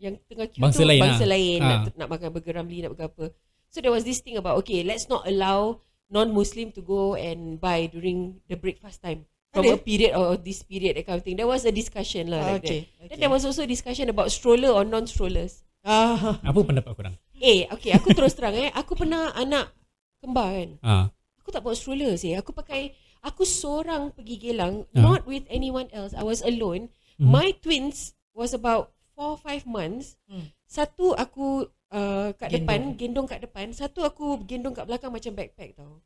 yang 0.00 0.16
tengah 0.24 0.48
queue 0.48 0.62
Bangsa 0.64 0.82
tu 0.82 0.88
lain 0.88 1.02
bangsa 1.04 1.24
lah. 1.28 1.30
lain 1.36 1.58
Ah. 1.60 1.68
nak, 1.68 1.80
nak 2.00 2.08
makan 2.08 2.28
burger 2.32 2.54
Ramli 2.56 2.78
nak 2.80 2.90
makan 2.96 3.06
apa. 3.12 3.24
So 3.72 3.80
there 3.80 3.90
was 3.90 4.04
this 4.04 4.20
thing 4.20 4.36
about 4.36 4.60
okay 4.60 4.84
let's 4.84 5.08
not 5.08 5.24
allow 5.24 5.80
non-Muslim 6.06 6.76
to 6.76 6.84
go 6.84 7.16
and 7.16 7.56
buy 7.56 7.88
during 7.88 8.44
the 8.44 8.54
breakfast 8.54 9.00
time 9.00 9.24
from 9.48 9.64
Ada? 9.64 9.74
a 9.74 9.78
period 9.80 10.12
or 10.12 10.36
this 10.36 10.60
period 10.60 11.00
that 11.00 11.08
kind 11.08 11.16
of 11.16 11.24
thing. 11.24 11.40
There 11.40 11.48
was 11.48 11.64
a 11.64 11.72
discussion 11.72 12.28
lah 12.28 12.40
Ah, 12.40 12.48
like 12.52 12.60
okay, 12.60 12.78
that. 12.84 13.00
okay. 13.00 13.08
Then 13.08 13.18
there 13.18 13.32
was 13.32 13.48
also 13.48 13.64
discussion 13.64 14.12
about 14.12 14.28
stroller 14.28 14.68
or 14.68 14.84
non-strollers. 14.84 15.64
Ah, 15.80 16.36
Apa 16.44 16.60
pendapat 16.60 16.92
korang? 16.92 17.16
Eh, 17.40 17.64
okay, 17.72 17.96
aku 17.96 18.12
terus 18.12 18.36
terang 18.36 18.52
eh, 18.54 18.68
aku 18.70 18.92
pernah 18.92 19.32
anak 19.32 19.72
kembar 20.20 20.52
kan. 20.52 20.70
Ah. 20.84 21.06
Aku 21.40 21.48
tak 21.48 21.64
bawa 21.64 21.72
stroller 21.72 22.12
sih. 22.14 22.36
Aku 22.36 22.52
pakai 22.52 22.92
aku 23.24 23.42
seorang 23.42 24.12
pergi 24.12 24.36
Gelang, 24.38 24.84
Ah. 24.92 25.00
not 25.00 25.24
with 25.24 25.48
anyone 25.48 25.88
else. 25.96 26.12
I 26.12 26.22
was 26.22 26.44
alone. 26.44 26.92
Mhm. 27.16 27.24
My 27.24 27.56
twins 27.56 28.12
was 28.36 28.52
about 28.52 28.92
4 29.16 29.40
5 29.40 29.64
months. 29.64 30.20
Hmm. 30.28 30.52
Satu 30.64 31.16
aku 31.16 31.66
uh, 31.92 32.32
kat 32.34 32.48
Gendong. 32.48 32.58
depan, 32.64 32.80
gendong 32.96 33.26
kat 33.28 33.40
depan. 33.44 33.66
Satu 33.70 34.02
aku 34.02 34.40
gendong 34.42 34.72
kat 34.72 34.88
belakang 34.88 35.12
macam 35.12 35.32
backpack 35.36 35.76
tau. 35.76 36.00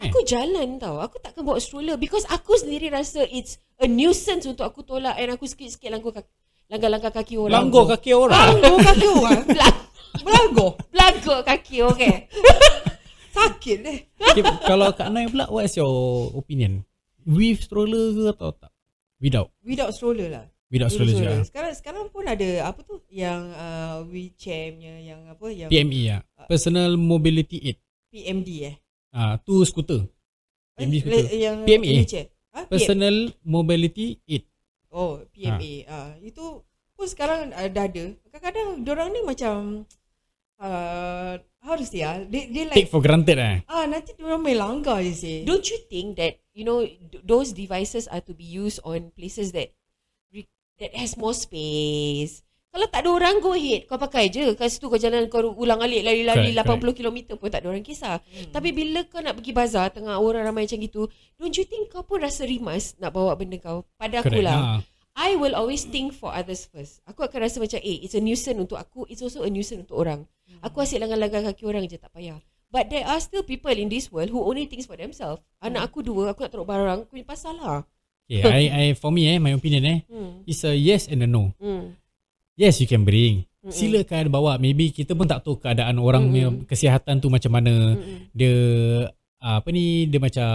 Eh. 0.00 0.08
Aku 0.08 0.24
jalan 0.24 0.80
tau. 0.80 0.98
Aku 0.98 1.20
takkan 1.20 1.44
bawa 1.44 1.60
stroller 1.60 1.94
because 1.94 2.24
aku 2.26 2.56
sendiri 2.56 2.88
rasa 2.88 3.22
it's 3.28 3.60
a 3.78 3.86
nuisance 3.86 4.46
untuk 4.46 4.64
aku 4.64 4.82
tolak 4.82 5.14
and 5.18 5.30
aku 5.30 5.44
sikit-sikit 5.44 5.90
langgar 5.90 6.22
kaki, 6.22 6.30
langgar-langgar 6.70 7.12
kaki 7.12 7.34
orang. 7.36 7.54
Langgar 7.54 7.84
kaki 7.94 8.10
orang. 8.14 8.38
Langgar 8.58 8.74
kaki 8.94 9.06
orang. 9.06 9.40
Belang- 9.52 9.86
Belanggar. 10.18 10.70
Belanggar 10.90 11.38
kaki 11.46 11.76
okay. 11.84 12.14
Sakit 13.38 13.76
deh. 13.86 13.98
okay, 14.18 14.42
kalau 14.70 14.90
Kak 14.90 15.14
Nai 15.14 15.30
pula 15.30 15.46
what 15.46 15.62
is 15.62 15.78
your 15.78 16.32
opinion? 16.34 16.82
With 17.22 17.62
stroller 17.62 18.10
ke 18.10 18.24
atau 18.34 18.50
tak? 18.56 18.72
Without. 19.20 19.52
Without 19.62 19.92
stroller 19.94 20.26
lah. 20.32 20.46
Without 20.68 20.92
stroller 20.92 21.14
juga. 21.14 21.32
Sekarang 21.42 21.72
sekarang 21.72 22.04
pun 22.08 22.24
ada 22.24 22.48
apa 22.64 22.80
tu 22.82 23.00
yang 23.08 23.40
uh, 23.50 24.04
wheelchair 24.04 24.72
punya 24.72 24.94
yang 25.02 25.20
apa 25.26 25.46
yang 25.48 25.68
PME 25.68 26.00
ya. 26.06 26.18
Personal 26.44 26.94
Mobility 26.94 27.56
Aid. 27.64 27.78
PMD 28.08 28.48
eh. 28.64 28.74
Ah, 29.08 29.36
tu 29.38 29.64
skuter. 29.64 30.04
PMD 30.74 30.92
Eh, 30.92 31.00
skuter. 31.00 31.24
le- 31.24 31.32
yang 31.34 31.56
PMA. 31.64 31.88
wheelchair. 31.94 32.26
Ha? 32.52 32.60
PM. 32.62 32.68
Personal 32.68 33.16
Mobility 33.40 34.20
Aid. 34.24 34.44
Oh, 34.88 35.24
PMA. 35.30 35.72
Ah, 35.84 36.12
itu 36.20 36.60
pun 36.92 37.06
sekarang 37.06 37.48
uh, 37.50 37.68
dah 37.68 37.84
ada. 37.84 38.04
Kadang-kadang 38.26 38.68
orang 38.84 39.08
ni 39.08 39.20
macam 39.22 39.54
uh, 40.58 41.32
how 41.60 41.74
to 41.74 41.84
say 41.84 42.02
ah, 42.02 42.20
they, 42.24 42.48
they 42.48 42.64
like 42.64 42.76
Take 42.76 42.90
for 42.90 43.00
granted 43.00 43.38
eh. 43.38 43.64
ah 43.66 43.84
nanti 43.84 44.12
orang 44.18 44.42
main 44.42 44.58
langgar 44.58 45.00
je 45.00 45.12
sih. 45.14 45.38
Don't 45.44 45.64
you 45.64 45.78
think 45.86 46.16
that 46.16 46.36
you 46.52 46.62
know 46.62 46.84
th- 46.84 47.24
those 47.24 47.52
devices 47.52 48.04
are 48.06 48.20
to 48.20 48.32
be 48.32 48.44
used 48.44 48.80
on 48.82 49.08
places 49.12 49.52
that 49.52 49.72
that 50.78 50.94
has 50.94 51.14
more 51.18 51.34
space? 51.34 52.46
Kalau 52.68 52.84
tak 52.86 53.00
ada 53.00 53.10
orang 53.10 53.40
go 53.40 53.56
ahead 53.56 53.88
kau 53.88 53.96
pakai 53.96 54.28
je 54.28 54.52
kat 54.52 54.68
situ 54.68 54.92
kau 54.92 55.00
jalan 55.00 55.24
kau 55.32 55.40
ulang 55.56 55.80
alik 55.80 56.04
lari-lari 56.04 56.52
Correct, 56.52 56.94
80 56.94 56.98
km 57.00 57.18
pun 57.40 57.48
tak 57.48 57.64
ada 57.64 57.72
orang 57.72 57.82
kisah. 57.82 58.20
Hmm. 58.20 58.52
Tapi 58.52 58.76
bila 58.76 59.02
kau 59.08 59.24
nak 59.24 59.40
pergi 59.40 59.52
bazar 59.56 59.88
tengah 59.90 60.20
orang 60.20 60.44
ramai 60.44 60.68
macam 60.68 60.78
gitu, 60.78 61.08
don't 61.40 61.56
you 61.56 61.64
think 61.64 61.88
kau 61.88 62.04
pun 62.04 62.20
rasa 62.20 62.44
rimas 62.44 62.92
nak 63.00 63.16
bawa 63.16 63.32
benda 63.34 63.56
kau? 63.56 63.88
Pada 63.96 64.20
aku 64.20 64.36
Correct. 64.36 64.46
lah. 64.46 64.78
Ah. 64.78 64.80
I 65.18 65.34
will 65.34 65.58
always 65.58 65.82
think 65.82 66.14
for 66.14 66.30
others 66.30 66.70
first. 66.70 67.02
Aku 67.08 67.26
akan 67.26 67.50
rasa 67.50 67.58
macam 67.58 67.82
eh 67.82 68.04
it's 68.04 68.14
a 68.14 68.22
nuisance 68.22 68.54
untuk 68.54 68.78
aku, 68.78 69.08
it's 69.10 69.24
also 69.24 69.42
a 69.42 69.50
nuisance 69.50 69.82
untuk 69.82 69.98
orang. 69.98 70.22
Aku 70.62 70.78
asyik 70.78 71.02
langgar-langgar 71.02 71.42
kaki 71.50 71.66
orang 71.66 71.88
je 71.90 71.98
tak 71.98 72.14
payah. 72.14 72.38
But 72.68 72.92
there 72.92 73.08
are 73.08 73.18
still 73.18 73.42
people 73.42 73.72
in 73.72 73.88
this 73.88 74.12
world 74.12 74.28
who 74.28 74.44
only 74.44 74.68
thinks 74.68 74.84
for 74.84 74.94
themselves. 74.94 75.40
Anak 75.64 75.88
aku 75.88 76.04
dua, 76.04 76.36
aku 76.36 76.44
nak 76.44 76.52
taruh 76.52 76.68
barang, 76.68 77.08
aku 77.08 77.16
punya 77.16 77.24
pasal 77.24 77.56
lah. 77.56 77.88
Okay, 78.28 78.44
I, 78.60 78.64
I, 78.68 78.84
for 78.92 79.08
me 79.08 79.24
eh, 79.26 79.40
my 79.40 79.56
opinion 79.56 79.82
eh, 79.88 79.98
Hmm. 80.04 80.44
it's 80.44 80.60
a 80.62 80.76
yes 80.76 81.08
and 81.08 81.24
a 81.24 81.28
no. 81.28 81.56
Hmm. 81.56 81.96
Yes, 82.58 82.76
you 82.82 82.90
can 82.90 83.08
bring. 83.08 83.48
Mm-mm. 83.62 83.70
Silakan 83.70 84.28
bawa. 84.28 84.58
Maybe 84.58 84.90
kita 84.90 85.14
pun 85.14 85.30
tak 85.30 85.46
tahu 85.46 85.56
keadaan 85.58 85.96
orang 85.98 86.28
Mm-mm. 86.28 86.66
kesihatan 86.66 87.22
tu 87.22 87.30
macam 87.30 87.54
mana. 87.54 87.94
Mm-mm. 87.94 88.34
Dia 88.34 88.54
ah, 89.38 89.62
apa 89.62 89.68
ni 89.70 90.10
dia 90.10 90.18
macam 90.18 90.50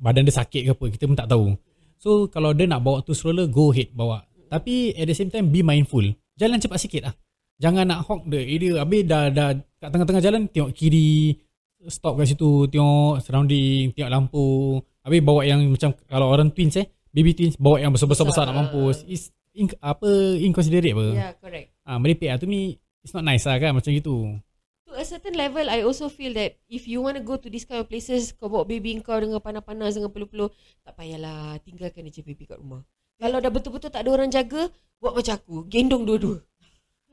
badan 0.00 0.24
dia 0.24 0.34
sakit 0.34 0.62
ke 0.64 0.70
apa 0.72 0.84
kita 0.90 1.04
pun 1.04 1.16
tak 1.16 1.28
tahu. 1.28 1.52
So 2.00 2.32
kalau 2.32 2.56
dia 2.56 2.64
nak 2.64 2.80
bawa 2.80 3.04
tu 3.04 3.12
stroller 3.12 3.46
go 3.46 3.68
ahead 3.70 3.92
bawa. 3.92 4.24
Tapi 4.48 4.96
at 4.96 5.06
the 5.06 5.14
same 5.14 5.28
time 5.28 5.52
be 5.52 5.60
mindful. 5.60 6.02
Jalan 6.40 6.56
cepat 6.56 6.80
sikit 6.80 7.02
lah. 7.04 7.14
Jangan 7.60 7.84
nak 7.84 8.08
hog 8.08 8.24
the 8.24 8.40
area. 8.40 8.80
Habis 8.80 9.04
dah, 9.04 9.28
dah 9.28 9.52
kat 9.76 9.88
tengah-tengah 9.92 10.24
jalan 10.24 10.48
tengok 10.48 10.72
kiri. 10.72 11.36
Stop 11.84 12.16
kat 12.16 12.32
situ. 12.32 12.64
Tengok 12.72 13.20
surrounding. 13.20 13.92
Tengok 13.92 14.08
lampu. 14.08 14.80
Habis 15.10 15.26
bawa 15.26 15.42
yang 15.42 15.58
macam 15.66 15.90
kalau 16.06 16.30
orang 16.30 16.54
twins 16.54 16.78
eh. 16.78 16.86
Baby 17.10 17.34
twins 17.34 17.58
bawa 17.58 17.82
yang 17.82 17.90
besar-besar 17.90 18.46
nak 18.46 18.54
mampus. 18.54 19.02
Is 19.10 19.34
in, 19.50 19.66
apa 19.82 20.06
inconsiderate 20.38 20.94
apa. 20.94 21.06
Yeah, 21.10 21.32
correct. 21.34 21.74
Ah, 21.82 21.98
merepek 21.98 22.30
lah. 22.30 22.38
To 22.38 22.46
me, 22.46 22.78
it's 23.02 23.10
not 23.10 23.26
nice 23.26 23.42
lah 23.42 23.58
kan 23.58 23.74
macam 23.74 23.90
gitu. 23.90 24.38
To 24.86 24.94
a 24.94 25.02
certain 25.02 25.34
level, 25.34 25.66
I 25.66 25.82
also 25.82 26.06
feel 26.06 26.30
that 26.38 26.62
if 26.70 26.86
you 26.86 27.02
want 27.02 27.18
to 27.18 27.24
go 27.26 27.34
to 27.34 27.50
this 27.50 27.66
kind 27.66 27.82
of 27.82 27.90
places, 27.90 28.30
kau 28.38 28.46
bawa 28.46 28.62
baby 28.62 28.94
kau 29.02 29.18
dengan 29.18 29.42
panas-panas, 29.42 29.98
dengan 29.98 30.14
peluh-peluh, 30.14 30.54
tak 30.86 30.94
payahlah. 30.94 31.58
Tinggalkan 31.66 32.06
je 32.06 32.22
baby 32.22 32.46
kat 32.46 32.62
rumah. 32.62 32.86
Kalau 33.18 33.42
dah 33.42 33.50
betul-betul 33.50 33.90
tak 33.90 34.06
ada 34.06 34.10
orang 34.14 34.30
jaga, 34.30 34.70
buat 35.02 35.18
macam 35.18 35.34
aku. 35.34 35.66
Gendong 35.66 36.06
dua-dua. 36.06 36.38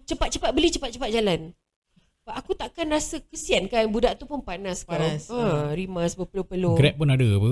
Cepat-cepat 0.06 0.54
beli, 0.54 0.70
cepat-cepat 0.70 1.10
jalan. 1.10 1.58
But 2.28 2.44
aku 2.44 2.60
takkan 2.60 2.92
rasa 2.92 3.24
kesian 3.24 3.72
kan 3.72 3.88
budak 3.88 4.20
tu 4.20 4.28
pun 4.28 4.44
panas, 4.44 4.84
Panas, 4.84 5.32
kau. 5.32 5.40
Ha, 5.40 5.72
rimas 5.72 6.12
berpeluh-peluh. 6.12 6.76
Grab 6.76 7.00
pun 7.00 7.08
ada 7.08 7.24
apa. 7.24 7.52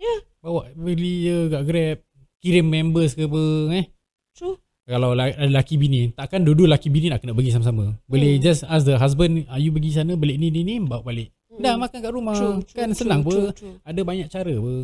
Ya. 0.00 0.14
Bawa 0.40 0.72
beli 0.72 1.28
je 1.28 1.36
kat 1.52 1.62
Grab. 1.68 1.98
Kirim 2.40 2.64
members 2.64 3.12
ke 3.12 3.28
apa 3.28 3.42
eh. 3.76 3.84
True. 4.32 4.56
Kalau 4.88 5.12
la- 5.12 5.36
laki 5.36 5.76
bini, 5.76 6.16
takkan 6.16 6.40
dua-dua 6.40 6.80
laki 6.80 6.88
bini 6.88 7.12
nak 7.12 7.20
kena 7.20 7.36
pergi 7.36 7.52
sama-sama. 7.52 7.92
Boleh 8.08 8.38
Hmm. 8.38 8.40
just 8.40 8.64
ask 8.64 8.88
the 8.88 8.96
husband, 8.96 9.44
are 9.52 9.60
you 9.60 9.68
pergi 9.68 10.00
sana, 10.00 10.16
beli 10.16 10.40
ni, 10.40 10.48
ni, 10.48 10.64
ni, 10.64 10.80
bawa 10.80 11.04
balik. 11.04 11.34
Hmm. 11.52 11.60
Dah 11.60 11.74
makan 11.76 11.98
kat 12.00 12.12
rumah. 12.14 12.36
True, 12.40 12.64
true, 12.64 12.72
kan 12.72 12.88
true, 12.88 12.96
senang 12.96 13.20
true, 13.20 13.50
apa. 13.50 13.52
true. 13.52 13.76
Ada 13.84 14.00
banyak 14.00 14.28
cara 14.32 14.48
apa. 14.48 14.74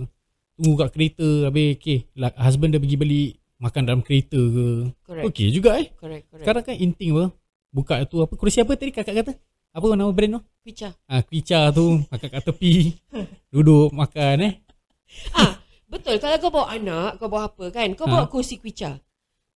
Tunggu 0.61 0.75
kat 0.77 0.91
kereta, 0.93 1.29
habis 1.49 1.81
okay, 1.81 1.99
husband 2.37 2.77
dah 2.77 2.81
pergi 2.85 2.97
beli 3.01 3.23
makan 3.57 3.83
dalam 3.89 4.03
kereta 4.05 4.37
ke. 4.37 4.67
Correct. 5.09 5.25
Okay 5.31 5.49
juga 5.49 5.81
eh. 5.81 5.89
Correct, 5.97 6.25
correct. 6.29 6.43
Sekarang 6.45 6.63
kan 6.69 6.77
inting 6.77 7.17
apa. 7.17 7.25
Buka 7.73 8.05
tu 8.05 8.21
apa, 8.21 8.37
kerusi 8.37 8.61
apa 8.61 8.77
tadi 8.77 8.93
kakak 8.93 9.17
kata? 9.25 9.33
Apa 9.73 9.97
nama 9.97 10.13
brand 10.13 10.37
tu? 10.37 10.41
Picha. 10.61 10.93
Ah, 11.09 11.25
Kwicha 11.25 11.73
tu, 11.73 12.05
makan 12.13 12.29
kat 12.29 12.43
tepi. 12.45 12.73
Duduk 13.49 13.89
makan 13.91 14.37
eh. 14.45 14.53
Ah, 15.33 15.57
betul. 15.89 16.21
Kalau 16.21 16.37
kau 16.37 16.53
bawa 16.53 16.77
anak, 16.77 17.17
kau 17.17 17.33
bawa 17.33 17.49
apa 17.49 17.73
kan? 17.73 17.89
Kau 17.97 18.05
Ha. 18.05 18.13
bawa 18.13 18.25
kursi 18.29 18.61
kuica. 18.61 19.01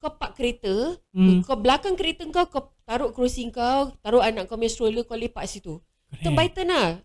Kau 0.00 0.16
park 0.16 0.32
kereta, 0.32 0.96
Hmm. 1.12 1.44
kau 1.44 1.60
belakang 1.60 1.92
kereta 1.92 2.24
kau, 2.32 2.48
kau 2.48 2.62
taruh 2.88 3.12
kerusi 3.12 3.52
kau, 3.52 3.92
taruh 4.00 4.24
anak 4.24 4.48
kau 4.48 4.56
punya 4.56 4.72
stroller, 4.72 5.04
kau 5.04 5.16
lepak 5.16 5.44
situ. 5.44 5.76
Turn 6.24 6.32
by 6.32 6.48
turn 6.48 6.72
lah. 6.72 6.96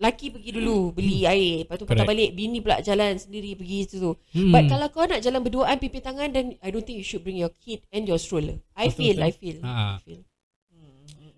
Laki 0.00 0.32
pergi 0.32 0.56
dulu 0.56 0.96
beli 0.96 1.28
air, 1.28 1.68
lepas 1.68 1.76
tu 1.76 1.84
patah 1.84 2.08
Hmm. 2.08 2.16
Balik, 2.16 2.32
bini 2.32 2.64
pula 2.64 2.80
jalan 2.80 3.20
sendiri 3.20 3.52
pergi 3.52 3.84
situ. 3.84 4.16
Hmm. 4.32 4.48
But 4.48 4.72
kalau 4.72 4.88
kau 4.88 5.04
nak 5.04 5.20
jalan 5.20 5.44
berduaan 5.44 5.76
pipi 5.76 6.00
tangan 6.00 6.32
then 6.32 6.56
I 6.64 6.72
don't 6.72 6.80
think 6.80 6.96
you 6.96 7.04
should 7.04 7.20
bring 7.20 7.36
your 7.36 7.52
kid 7.60 7.84
and 7.92 8.08
your 8.08 8.16
stroller. 8.16 8.56
I 8.72 8.88
Betul, 8.88 8.96
feel, 8.96 9.16
betul. 9.16 9.28
I 9.28 9.32
feel. 9.36 9.58
Ha. 9.60 9.72
I 9.76 10.00
feel. 10.00 10.22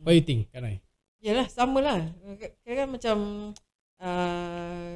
What 0.01 0.13
you 0.13 0.23
think? 0.23 0.49
Kan 0.51 0.65
I? 0.65 0.77
Yalah 1.19 1.47
sama 1.47 1.83
lah 1.83 1.99
Kadang-kadang 2.63 2.91
macam 2.91 3.17
uh, 3.99 4.93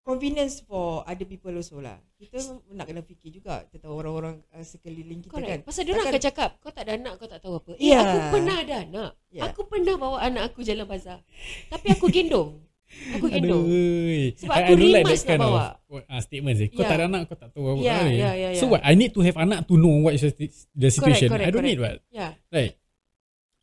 convenience 0.00 0.60
for 0.60 1.04
other 1.04 1.24
people 1.24 1.52
also 1.52 1.80
lah. 1.80 1.96
Kita 2.14 2.40
nak 2.70 2.84
kena 2.84 3.00
fikir 3.00 3.28
juga 3.32 3.64
tentang 3.68 3.92
orang-orang 3.92 4.40
uh, 4.50 4.60
sekeliling 4.60 5.20
kita 5.20 5.32
Correct. 5.32 5.48
kan. 5.48 5.58
Pasal 5.64 5.84
dia 5.84 5.92
orang 5.92 6.08
Takkan- 6.08 6.20
akan 6.20 6.28
cakap, 6.28 6.50
kau 6.60 6.70
tak 6.70 6.82
ada 6.84 6.92
anak, 6.94 7.12
kau 7.16 7.28
tak 7.28 7.40
tahu 7.40 7.54
apa. 7.56 7.72
Eh, 7.74 7.92
Ya. 7.92 8.00
aku 8.00 8.18
pernah 8.30 8.56
ada 8.58 8.74
anak. 8.80 9.10
Ya. 9.28 9.42
Aku 9.44 9.60
pernah 9.64 9.94
bawa 9.96 10.16
anak 10.20 10.42
aku 10.48 10.60
jalan 10.60 10.84
bazar. 10.84 11.20
Tapi 11.68 11.86
aku 11.90 12.06
gendong. 12.08 12.60
Aku 13.16 13.26
gendong. 13.26 13.64
Aduh. 13.64 14.32
Sebab 14.38 14.54
I- 14.54 14.60
aku 14.60 14.72
I 14.72 14.76
like 14.76 15.04
rimas 15.04 15.20
kind 15.20 15.30
nak 15.34 15.40
of 15.40 15.52
bawa. 15.88 16.00
uh, 16.04 16.20
statement 16.20 16.56
sih. 16.56 16.68
Kau 16.68 16.80
Ya. 16.80 16.88
tak 16.88 16.96
ada 16.96 17.04
anak, 17.06 17.22
kau 17.26 17.36
tak 17.36 17.48
tahu 17.50 17.64
apa. 17.66 17.80
Ya, 17.80 17.96
apa. 17.98 18.08
ya, 18.08 18.30
ya, 18.32 18.48
So 18.56 18.64
ya. 18.64 18.70
what? 18.72 18.80
I 18.84 18.92
need 18.92 19.12
to 19.12 19.20
have 19.20 19.36
anak 19.36 19.64
to 19.64 19.74
know 19.74 19.94
what 20.00 20.12
is 20.12 20.22
the 20.70 20.88
situation. 20.88 21.28
correct, 21.28 21.44
I 21.44 21.52
don't 21.52 21.60
correct. 21.60 21.68
need 21.70 21.80
what. 21.80 21.96
Ya. 22.08 22.36
Right. 22.48 22.76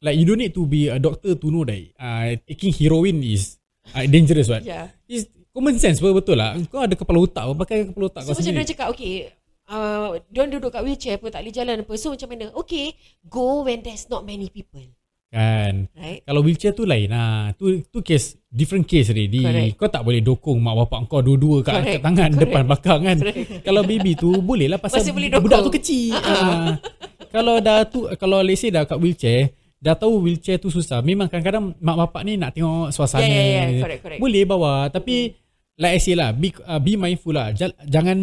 Like 0.02 0.18
you 0.18 0.26
don't 0.26 0.42
need 0.42 0.58
to 0.58 0.66
be 0.66 0.90
a 0.90 0.98
doctor 0.98 1.38
to 1.38 1.48
know 1.54 1.62
that 1.62 1.78
uh, 1.96 2.34
taking 2.50 2.74
heroin 2.74 3.22
is 3.22 3.62
uh, 3.94 4.02
dangerous 4.10 4.50
what. 4.50 4.66
Ya. 4.66 4.90
It's 5.06 5.30
common 5.54 5.78
sense 5.78 6.02
apa 6.02 6.10
betul 6.12 6.42
lah. 6.42 6.58
Kau 6.74 6.82
ada 6.82 6.98
kepala 6.98 7.22
otak, 7.22 7.46
kau 7.46 7.54
pakai 7.54 7.86
kepala 7.86 8.10
otak 8.10 8.26
So 8.26 8.34
kau 8.34 8.42
macam 8.42 8.50
sendiri. 8.50 8.66
dia 8.66 8.72
cakap, 8.74 8.88
okay, 8.90 9.30
uh, 9.70 10.18
diorang 10.34 10.58
duduk 10.58 10.74
kat 10.74 10.82
wheelchair 10.82 11.22
apa, 11.22 11.30
tak 11.30 11.46
boleh 11.46 11.54
jalan 11.54 11.76
apa. 11.86 11.94
So 12.02 12.18
macam 12.18 12.28
mana? 12.34 12.46
Okay, 12.58 12.98
go 13.30 13.62
when 13.62 13.86
there's 13.86 14.10
not 14.10 14.26
many 14.26 14.50
people. 14.50 14.82
Kan. 15.32 15.86
Right? 15.94 16.26
Kalau 16.26 16.42
wheelchair 16.42 16.74
tu 16.74 16.84
lain 16.84 17.08
lah. 17.08 17.54
Tu 17.54 17.86
tu 17.88 18.02
case 18.02 18.42
different 18.50 18.84
case 18.84 19.14
already. 19.14 19.46
Correct. 19.46 19.78
Kau 19.78 19.88
tak 19.88 20.02
boleh 20.02 20.20
dokong 20.20 20.58
mak 20.58 20.82
bapak 20.82 21.08
kau 21.08 21.22
dua-dua 21.22 21.62
kat, 21.62 21.78
Correct. 21.78 21.94
kat 21.94 22.02
tangan 22.04 22.30
Correct. 22.34 22.42
depan 22.42 22.62
belakang 22.66 23.00
kan. 23.06 23.18
Correct. 23.22 23.64
Kalau 23.64 23.82
baby 23.86 24.12
tu 24.18 24.30
boleh 24.42 24.66
lah 24.66 24.82
pasal 24.82 24.98
Masih 25.00 25.14
boleh 25.14 25.30
dokong. 25.30 25.46
budak 25.46 25.60
tu 25.62 25.72
kecil. 25.72 26.18
Ah. 26.26 26.74
kalau 27.32 27.64
dah 27.64 27.88
tu 27.88 28.12
kalau 28.20 28.44
let's 28.44 28.60
say 28.60 28.68
dah 28.68 28.84
kat 28.84 29.00
wheelchair 29.00 29.56
dah 29.82 29.94
tahu 29.94 30.22
wheelchair 30.22 30.56
tu 30.56 30.70
susah. 30.70 31.02
Memang 31.02 31.26
kadang-kadang 31.26 31.74
mak 31.76 31.98
bapak 32.00 32.22
ni 32.22 32.38
nak 32.38 32.54
tengok 32.54 32.90
suasana. 32.90 33.26
Ya, 33.26 33.34
ya, 33.34 33.64
ya. 33.68 33.82
Correct, 33.82 34.02
correct. 34.02 34.20
Boleh 34.20 34.44
bawa 34.46 34.88
tapi 34.88 35.34
like 35.74 35.98
I 35.98 36.00
say 36.00 36.14
lah 36.14 36.30
be, 36.30 36.54
uh, 36.62 36.78
be 36.78 36.94
mindful 36.94 37.34
lah. 37.34 37.50
Jal, 37.50 37.74
jangan 37.84 38.14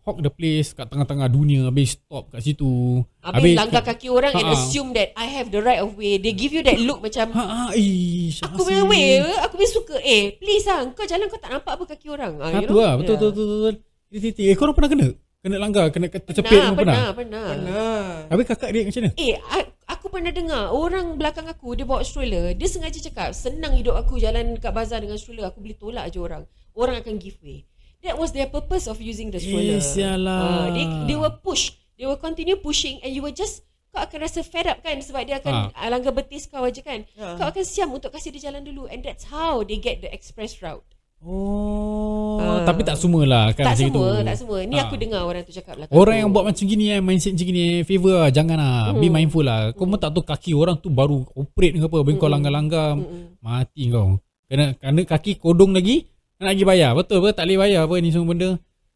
hog 0.00 0.22
the 0.22 0.30
place 0.30 0.70
kat 0.70 0.86
tengah-tengah 0.86 1.26
dunia 1.26 1.66
habis 1.66 1.98
stop 1.98 2.30
kat 2.30 2.38
situ. 2.40 3.02
Habis 3.18 3.58
langgar 3.58 3.82
kaki 3.82 4.06
orang 4.06 4.30
and 4.30 4.40
Ha, 4.40 4.46
ha. 4.46 4.54
assume 4.54 4.94
that 4.94 5.10
I 5.12 5.26
have 5.32 5.50
the 5.50 5.58
right 5.58 5.82
of 5.82 5.98
way. 5.98 6.16
They 6.16 6.30
give 6.30 6.54
you 6.54 6.62
that 6.62 6.78
look 6.78 7.02
macam, 7.02 7.28
Ha 7.28 7.42
ha 7.42 7.62
ish. 7.74 8.38
aku 8.40 8.62
punya 8.62 8.86
way, 8.86 9.18
aku 9.18 9.58
punya 9.58 9.70
suka. 9.74 9.98
Eh, 9.98 10.38
please 10.38 10.62
lah, 10.64 10.86
kau 10.88 11.02
jalan 11.02 11.26
kau 11.26 11.36
tak 11.36 11.50
nampak 11.50 11.74
apa 11.74 11.84
kaki 11.88 12.06
orang. 12.08 12.38
Ah, 12.38 12.48
Ha 12.48 12.62
you 12.62 12.70
know? 12.70 12.78
lah 12.78 12.92
betul 12.94 13.12
Ya. 13.12 13.18
betul 13.18 13.30
betul. 13.34 13.46
betul. 13.50 13.74
Titik-titik. 14.08 14.44
Eh 14.46 14.56
korang 14.56 14.72
pernah 14.72 14.88
kena? 14.88 15.08
Kena 15.38 15.56
langgar, 15.56 15.84
kena 15.90 16.06
tercepit 16.08 16.50
Pernah, 16.50 16.72
pernah. 16.72 16.96
pernah, 17.12 17.44
pernah. 17.48 17.98
Habis 18.26 18.44
kakak 18.48 18.70
dia 18.70 18.82
macam 18.84 19.02
mana? 19.02 19.10
Eh, 19.14 19.34
a- 19.36 19.68
aku 20.08 20.24
pernah 20.24 20.32
dengar 20.32 20.72
orang 20.72 21.20
belakang 21.20 21.44
aku 21.44 21.76
dia 21.76 21.84
bawa 21.84 22.00
stroller. 22.00 22.56
Dia 22.56 22.64
sengaja 22.64 22.96
cakap, 22.96 23.36
senang 23.36 23.76
hidup 23.76 23.92
aku 23.92 24.16
jalan 24.16 24.56
kat 24.56 24.72
bazar 24.72 25.04
dengan 25.04 25.20
stroller. 25.20 25.52
Aku 25.52 25.60
boleh 25.60 25.76
tolak 25.76 26.08
je 26.08 26.16
orang. 26.16 26.48
Orang 26.72 26.96
akan 26.96 27.20
give 27.20 27.36
way. 27.44 27.68
That 28.00 28.16
was 28.16 28.32
their 28.32 28.48
purpose 28.48 28.88
of 28.88 29.04
using 29.04 29.28
the 29.28 29.36
stroller. 29.36 29.76
Eh, 29.76 29.84
sialah. 29.84 30.40
Ah, 30.40 30.66
they, 30.72 31.12
they 31.12 31.16
will 31.20 31.36
push. 31.44 31.76
They 32.00 32.08
will 32.08 32.16
continue 32.16 32.56
pushing 32.56 33.04
and 33.04 33.12
you 33.12 33.20
will 33.20 33.36
just 33.36 33.68
kau 33.92 34.00
akan 34.00 34.24
rasa 34.24 34.40
fed 34.40 34.64
up 34.64 34.80
kan 34.80 34.96
sebab 34.96 35.28
dia 35.28 35.44
akan 35.44 35.76
ha. 35.76 35.92
langgar 35.92 36.16
betis 36.16 36.48
kau 36.48 36.64
aja 36.64 36.80
kan. 36.80 37.04
Ha. 37.20 37.36
Kau 37.36 37.52
akan 37.52 37.64
siam 37.68 37.92
untuk 37.92 38.08
kasih 38.08 38.32
dia 38.32 38.48
jalan 38.48 38.64
dulu 38.64 38.88
and 38.88 39.04
that's 39.04 39.28
how 39.28 39.60
they 39.60 39.76
get 39.76 40.00
the 40.00 40.08
express 40.08 40.64
route. 40.64 40.88
Oh, 41.20 42.38
Ah. 42.38 42.62
tapi 42.62 42.82
tak 42.82 42.94
semualah 42.94 43.50
kan 43.50 43.64
tak 43.64 43.74
macam 43.74 43.84
semua, 43.84 44.06
itu. 44.14 44.24
tak 44.24 44.36
semua. 44.38 44.58
Ni 44.62 44.74
Ah. 44.74 44.86
aku 44.86 44.94
dengar 44.94 45.22
orang 45.22 45.42
tu 45.42 45.50
cakap 45.50 45.74
belakang 45.74 45.92
Orang 45.92 46.14
aku. 46.14 46.20
yang 46.20 46.30
buat 46.30 46.44
macam 46.46 46.64
gini 46.64 46.84
eh, 46.88 47.00
mindset 47.00 47.32
macam 47.34 47.46
gini 47.46 47.60
eh, 47.60 47.78
favor 47.82 48.14
lah, 48.16 48.30
jangan 48.30 48.56
lah. 48.56 48.76
Hmm. 48.88 48.98
Be 48.98 49.06
mindful 49.08 49.42
lah. 49.42 49.60
Kau 49.72 49.84
pun 49.84 49.96
tak 49.96 50.10
tahu 50.10 50.22
kaki 50.22 50.52
orang 50.52 50.76
tu 50.76 50.88
baru 50.88 51.26
operate 51.32 51.74
ke 51.74 51.84
apa. 51.84 51.96
Habis 51.96 52.14
kau 52.14 52.24
Hmm. 52.24 52.34
langgar-langgar, 52.34 52.88
Mm-mm. 52.94 53.22
mati 53.38 53.84
kau. 53.88 54.08
Kena, 54.46 54.64
kena 54.74 55.00
kaki 55.04 55.32
kodong 55.36 55.72
lagi, 55.72 56.06
nak 56.38 56.48
lagi 56.48 56.62
bayar. 56.62 56.94
Betul 56.94 57.18
apa? 57.18 57.34
Tak 57.34 57.44
boleh 57.44 57.58
bayar 57.58 57.80
apa 57.82 57.94
ni 57.96 58.08
semua 58.08 58.28
benda. 58.28 58.50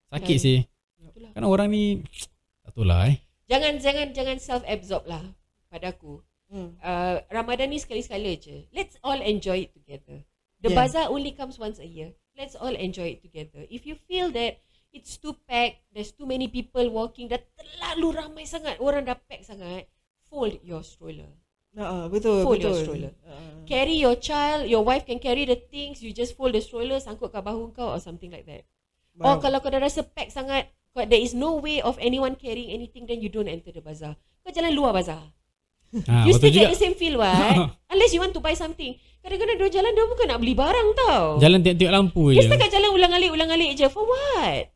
Sakit 0.09 0.31
Kan. 0.33 0.41
sih. 0.41 0.59
Itulah. 1.02 1.31
Kan 1.33 1.43
orang 1.43 1.69
ni, 1.69 1.83
tak 2.62 2.71
tahu 2.73 2.85
lah 2.85 3.11
eh. 3.11 3.17
Jangan 3.47 3.73
jangan 3.76 4.07
jangan 4.11 4.37
self 4.38 4.62
absorb 4.64 5.05
lah 5.05 5.21
pada 5.69 5.91
aku. 5.91 6.23
Hmm. 6.49 6.76
Uh, 6.79 7.21
Ramadan 7.29 7.67
ni 7.67 7.76
sekali-sekala 7.76 8.33
je. 8.35 8.64
Let's 8.71 8.97
all 9.00 9.19
enjoy 9.19 9.67
it 9.67 9.75
together. 9.75 10.23
The 10.62 10.71
Yeah. 10.71 10.78
bazaar 10.78 11.07
only 11.11 11.35
comes 11.35 11.59
once 11.59 11.83
a 11.83 11.87
year. 11.87 12.14
Let's 12.38 12.54
all 12.54 12.73
enjoy 12.73 13.19
it 13.19 13.21
together. 13.21 13.66
If 13.66 13.83
you 13.83 13.99
feel 13.99 14.31
that 14.38 14.62
it's 14.95 15.19
too 15.19 15.35
packed, 15.45 15.83
there's 15.90 16.14
too 16.14 16.25
many 16.25 16.47
people 16.47 16.87
walking, 16.88 17.26
dah 17.26 17.42
terlalu 17.59 18.14
ramai 18.14 18.47
sangat, 18.47 18.78
orang 18.78 19.04
dah 19.04 19.19
pack 19.19 19.42
sangat, 19.42 19.90
fold 20.31 20.62
your 20.62 20.87
stroller. 20.87 21.28
Ha, 21.73 22.07
betul, 22.12 22.45
Fold 22.45 22.61
betul. 22.61 22.69
your 22.69 22.76
stroller. 22.78 23.12
Ha. 23.25 23.33
Carry 23.64 23.97
your 23.97 24.14
child, 24.21 24.69
your 24.69 24.85
wife 24.85 25.09
can 25.09 25.16
carry 25.19 25.49
the 25.49 25.57
things, 25.57 26.04
you 26.04 26.12
just 26.12 26.37
fold 26.37 26.52
the 26.52 26.61
stroller, 26.62 27.00
sangkut 27.00 27.33
kat 27.33 27.42
bahu 27.42 27.73
kau 27.73 27.97
or 27.97 28.00
something 28.00 28.31
like 28.31 28.45
that. 28.47 28.62
Or 29.19 29.40
kalau 29.42 29.59
kau 29.64 29.73
dah 29.73 29.81
rasa 29.83 30.04
pack 30.04 30.31
sangat, 30.31 30.69
kau, 30.92 31.02
there 31.09 31.21
is 31.21 31.33
no 31.33 31.59
way 31.59 31.81
of 31.81 31.97
anyone 31.99 32.37
carrying 32.37 32.71
anything, 32.71 33.09
then 33.09 33.19
you 33.19 33.33
don't 33.33 33.49
enter 33.49 33.73
the 33.73 33.81
bazaar. 33.83 34.14
Kau 34.45 34.52
jalan 34.52 34.76
luar 34.76 34.92
bazaar. 34.92 35.25
Ha, 35.92 36.25
you 36.25 36.32
still 36.32 36.49
juga. 36.49 36.66
get 36.66 36.72
the 36.72 36.80
same 36.80 36.94
feel 36.94 37.16
what? 37.16 37.68
Unless 37.92 38.11
you 38.11 38.18
want 38.18 38.32
to 38.32 38.40
buy 38.40 38.52
something. 38.52 38.96
Kadang-kadang 39.20 39.56
dia 39.56 39.68
jalan 39.70 39.92
dia 39.92 40.04
bukan 40.04 40.26
nak 40.26 40.38
beli 40.40 40.52
barang 40.52 40.88
tau. 40.99 41.25
Jalan 41.38 41.61
tengok-tengok 41.61 41.92
lampu 41.92 42.22
Dia 42.28 42.34
je. 42.34 42.49
setakat 42.49 42.68
jalan 42.70 42.90
ulang-alik 42.90 43.30
ulang-alik 43.30 43.70
je. 43.76 43.87
For 43.87 44.02
what? 44.02 44.72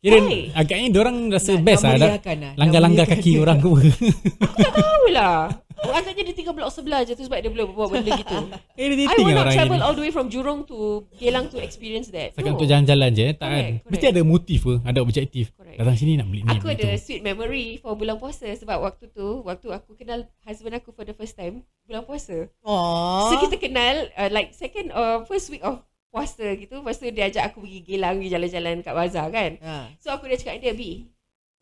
Kira 0.00 0.16
Why? 0.16 0.48
agaknya 0.56 0.96
orang 0.96 1.28
rasa 1.28 1.52
Nak- 1.52 1.64
best 1.66 1.82
lah. 1.82 1.92
dah- 1.92 2.16
lah. 2.16 2.52
Langgar-langgar 2.56 3.04
kaki 3.04 3.36
orang 3.36 3.58
tu. 3.58 3.74
Tahu 4.66 5.04
lah. 5.10 5.50
Oh, 5.80 5.96
agaknya 5.96 6.28
dia 6.28 6.36
tinggal 6.36 6.52
blok 6.52 6.68
sebelah 6.68 7.08
je 7.08 7.16
tu 7.16 7.24
sebab 7.24 7.40
dia 7.40 7.48
boleh 7.48 7.64
buat 7.64 7.88
benda 7.88 8.12
gitu. 8.12 8.36
Eh, 8.76 8.84
dia 8.92 9.08
I 9.08 9.16
will 9.16 9.32
not 9.32 9.48
travel 9.48 9.80
ni. 9.80 9.80
all 9.80 9.96
the 9.96 10.04
way 10.04 10.12
from 10.12 10.28
Jurong 10.28 10.68
to 10.68 11.08
Geylang 11.16 11.48
to 11.48 11.56
experience 11.56 12.12
that. 12.12 12.36
Sekarang 12.36 12.52
No. 12.52 12.56
untuk 12.60 12.68
jalan-jalan 12.68 13.08
je 13.08 13.24
eh, 13.24 13.32
tak 13.32 13.48
kan. 13.48 13.56
Correct, 13.56 13.88
Mesti 13.88 13.96
correct. 13.96 14.12
ada 14.12 14.22
motif 14.22 14.60
ke, 14.60 14.74
ada 14.84 14.98
objektif. 15.00 15.44
Datang 15.76 15.96
sini 15.98 16.18
nak 16.18 16.26
beli 16.30 16.42
ni. 16.42 16.50
Aku 16.50 16.66
ada 16.70 16.88
tu. 16.96 17.02
sweet 17.02 17.22
memory 17.22 17.78
for 17.78 17.94
bulan 17.94 18.16
puasa 18.16 18.48
sebab 18.50 18.80
waktu 18.80 19.10
tu, 19.12 19.44
waktu 19.44 19.68
aku 19.70 19.94
kenal 19.94 20.26
husband 20.42 20.74
aku 20.78 20.90
for 20.90 21.04
the 21.04 21.14
first 21.14 21.36
time, 21.36 21.62
bulan 21.84 22.02
puasa. 22.02 22.48
Oh. 22.64 23.30
So 23.30 23.38
kita 23.44 23.60
kenal 23.60 24.08
uh, 24.16 24.30
like 24.32 24.56
second 24.56 24.90
or 24.90 25.28
first 25.28 25.52
week 25.52 25.62
of 25.62 25.84
puasa 26.10 26.58
gitu. 26.58 26.82
Lepas 26.82 26.98
tu 26.98 27.06
dia 27.14 27.30
ajak 27.30 27.54
aku 27.54 27.62
pergi 27.62 27.80
Geylang, 27.86 28.18
pergi 28.18 28.30
jalan-jalan 28.34 28.76
kat 28.82 28.94
bazar 28.94 29.26
kan. 29.30 29.50
Ha. 29.62 29.74
So 30.02 30.10
aku 30.10 30.26
dah 30.26 30.36
cakap 30.36 30.58
dia, 30.58 30.74
B, 30.74 31.06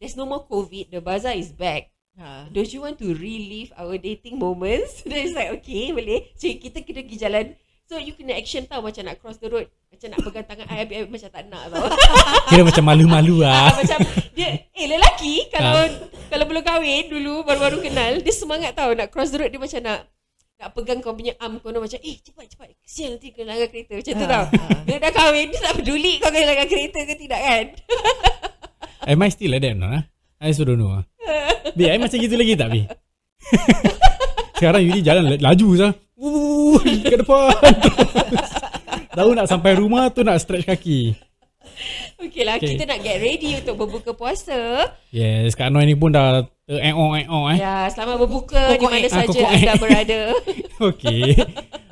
there's 0.01 0.17
no 0.17 0.25
more 0.25 0.49
COVID, 0.49 0.89
the 0.93 1.01
bazaar 1.05 1.37
is 1.37 1.53
back. 1.53 1.93
Ha. 2.19 2.51
Don't 2.51 2.73
you 2.73 2.83
want 2.83 2.99
to 2.99 3.15
relive 3.15 3.71
our 3.79 3.95
dating 4.01 4.41
moments? 4.41 5.01
Then 5.09 5.29
it's 5.29 5.37
like, 5.37 5.55
okay, 5.63 5.95
boleh. 5.95 6.33
So 6.35 6.51
kita 6.51 6.83
kena 6.83 7.07
pergi 7.07 7.19
jalan. 7.21 7.47
So 7.89 7.97
you 7.97 8.13
kena 8.13 8.37
action 8.37 8.63
tau 8.65 8.85
macam 8.85 9.01
nak 9.03 9.17
cross 9.17 9.41
the 9.41 9.49
road. 9.49 9.65
Macam 9.89 10.13
nak 10.13 10.21
pegang 10.21 10.45
tangan 10.45 10.67
I, 10.69 10.77
habis- 10.79 10.97
habis 10.99 11.11
macam 11.11 11.31
tak 11.31 11.45
nak 11.49 11.63
tau. 11.67 11.89
Kira 12.49 12.63
macam 12.63 12.85
malu-malu 12.85 13.37
Ah, 13.41 13.73
lah. 13.73 13.73
macam 13.75 13.99
dia, 14.31 14.49
eh 14.69 14.87
lelaki 14.87 15.49
kalau 15.49 15.73
Ah. 15.75 15.89
kalau 16.29 16.45
belum 16.45 16.61
kahwin 16.63 17.09
dulu, 17.09 17.41
baru-baru 17.43 17.81
kenal, 17.81 18.21
dia 18.21 18.29
semangat 18.31 18.77
tau 18.77 18.93
nak 18.93 19.09
cross 19.09 19.33
the 19.33 19.41
road. 19.41 19.49
Dia 19.49 19.57
macam 19.57 19.81
nak 19.81 20.05
nak 20.59 20.75
pegang 20.75 20.99
kau 20.99 21.15
punya 21.15 21.33
arm 21.39 21.57
kau 21.59 21.71
macam 21.71 21.97
eh 21.97 22.17
cepat 22.19 22.51
cepat 22.51 22.75
kesian 22.83 23.15
nanti 23.15 23.31
kena 23.31 23.55
langgar 23.55 23.71
kereta 23.71 23.95
macam 23.95 24.13
tu 24.13 24.21
Ah, 24.21 24.29
tau 24.29 24.45
ah. 24.51 24.81
dia 24.83 24.97
dah 24.99 25.13
kahwin 25.15 25.47
dia 25.49 25.61
tak 25.63 25.75
peduli 25.79 26.13
kau 26.19 26.29
kena 26.29 26.45
langgar 26.45 26.67
kereta 26.67 26.99
ke 27.01 27.15
tidak 27.17 27.41
kan 27.41 27.65
Am 29.09 29.23
I 29.23 29.31
still 29.31 29.49
like 29.49 29.63
that 29.63 29.73
not? 29.73 29.89
ah? 29.89 30.03
I 30.37 30.51
also 30.51 30.67
don't 30.67 30.77
know. 30.77 30.93
ah. 30.93 31.07
Bi, 31.73 31.87
I 31.87 31.97
macam 31.97 32.19
gitu 32.19 32.35
lagi 32.35 32.53
tak 32.53 32.69
Bi? 32.69 32.85
Sekarang 34.53 34.83
Yudi 34.83 35.01
jalan 35.01 35.31
la- 35.31 35.43
laju 35.47 35.69
sah. 35.79 35.93
Wuh, 36.69 36.85
ke 37.13 37.17
depan. 37.17 37.49
Tahu 39.19 39.31
nak 39.33 39.49
sampai 39.49 39.73
rumah 39.81 40.13
tu 40.13 40.21
nak 40.21 40.37
stretch 40.39 40.69
kaki. 40.69 41.17
Okey 42.19 42.43
lah 42.43 42.59
Okay. 42.59 42.75
kita 42.75 42.91
nak 42.91 43.01
get 43.07 43.23
ready 43.23 43.55
untuk 43.55 43.79
berbuka 43.79 44.11
puasa 44.11 44.83
Yes, 45.15 45.55
Kak 45.55 45.71
Noi 45.71 45.87
ni 45.87 45.95
pun 45.95 46.11
dah 46.11 46.43
ter-eng-ong-eng-ong 46.67 47.55
eh. 47.55 47.59
Ya, 47.63 47.87
selamat 47.95 48.17
berbuka 48.19 48.75
di 48.75 48.83
mana 48.83 49.07
eh. 49.07 49.11
Ah, 49.11 49.23
saja 49.23 49.39
eh. 49.47 49.63
anda 49.63 49.75
berada. 49.79 50.21
Okay. 50.79 51.35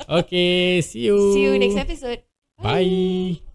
Okay, 0.06 0.78
see 0.78 1.10
you. 1.10 1.18
See 1.34 1.42
you 1.42 1.58
next 1.58 1.74
episode. 1.74 2.22
Bye. 2.62 3.45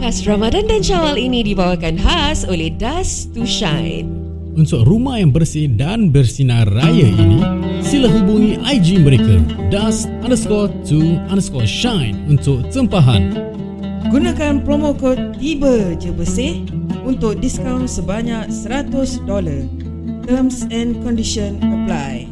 Podcast 0.00 0.24
Ramadan 0.24 0.64
dan 0.64 0.80
Syawal 0.80 1.20
ini 1.20 1.44
dibawakan 1.44 2.00
khas 2.00 2.48
oleh 2.48 2.72
Dust 2.72 3.36
to 3.36 3.44
Shine. 3.44 4.08
Untuk 4.56 4.88
rumah 4.88 5.20
yang 5.20 5.28
bersih 5.28 5.68
dan 5.68 6.08
bersinar 6.08 6.64
raya 6.72 7.04
ini, 7.04 7.44
sila 7.84 8.08
hubungi 8.08 8.56
IG 8.64 8.96
mereka 9.04 9.44
dust 9.68 10.08
underscore 10.24 10.72
to 10.88 11.20
underscore 11.28 11.68
shine 11.68 12.16
untuk 12.32 12.64
tempahan. 12.72 13.52
Gunakan 14.08 14.64
promo 14.64 14.96
kod 14.96 15.36
tiba 15.36 15.92
je 16.00 16.16
bersih 16.16 16.64
untuk 17.04 17.36
diskaun 17.36 17.84
sebanyak 17.84 18.48
$100. 18.48 18.96
Terms 20.24 20.64
and 20.72 20.96
condition 21.04 21.60
apply. 21.60 22.29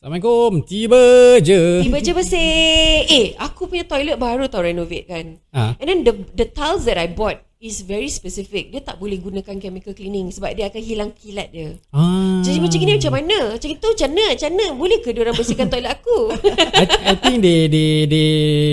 Assalamualaikum, 0.00 0.64
tiba 0.64 1.04
je. 1.44 1.84
Tiba 1.84 2.00
je 2.00 2.12
bersih. 2.16 3.04
Eh, 3.04 3.36
aku 3.36 3.68
punya 3.68 3.84
toilet 3.84 4.16
baru 4.16 4.48
tau 4.48 4.64
renovate 4.64 5.04
kan. 5.04 5.36
Ah, 5.52 5.76
And 5.76 5.92
then 5.92 6.00
the 6.08 6.16
the 6.32 6.48
tiles 6.48 6.88
that 6.88 6.96
I 6.96 7.04
bought 7.04 7.36
is 7.60 7.84
very 7.84 8.08
specific. 8.08 8.72
Dia 8.72 8.80
tak 8.80 8.96
boleh 8.96 9.20
gunakan 9.20 9.60
chemical 9.60 9.92
cleaning 9.92 10.32
sebab 10.32 10.56
dia 10.56 10.72
akan 10.72 10.80
hilang 10.80 11.10
kilat 11.12 11.52
dia. 11.52 11.76
Ah. 11.92 12.40
Jadi 12.40 12.64
macam 12.64 12.80
ni 12.80 12.96
macam 12.96 13.12
mana? 13.12 13.38
Macam 13.52 13.68
itu 13.68 13.86
macam 13.92 14.08
mana? 14.08 14.24
Macam 14.32 14.48
mana? 14.48 14.66
Boleh 14.72 14.98
ke 15.04 15.08
dia 15.12 15.20
orang 15.20 15.36
bersihkan 15.36 15.68
toilet 15.76 15.92
aku? 15.92 16.18
I, 16.80 16.84
I 17.04 17.14
think 17.20 17.36
they 17.44 17.68
they 17.68 17.90
they 18.08 18.28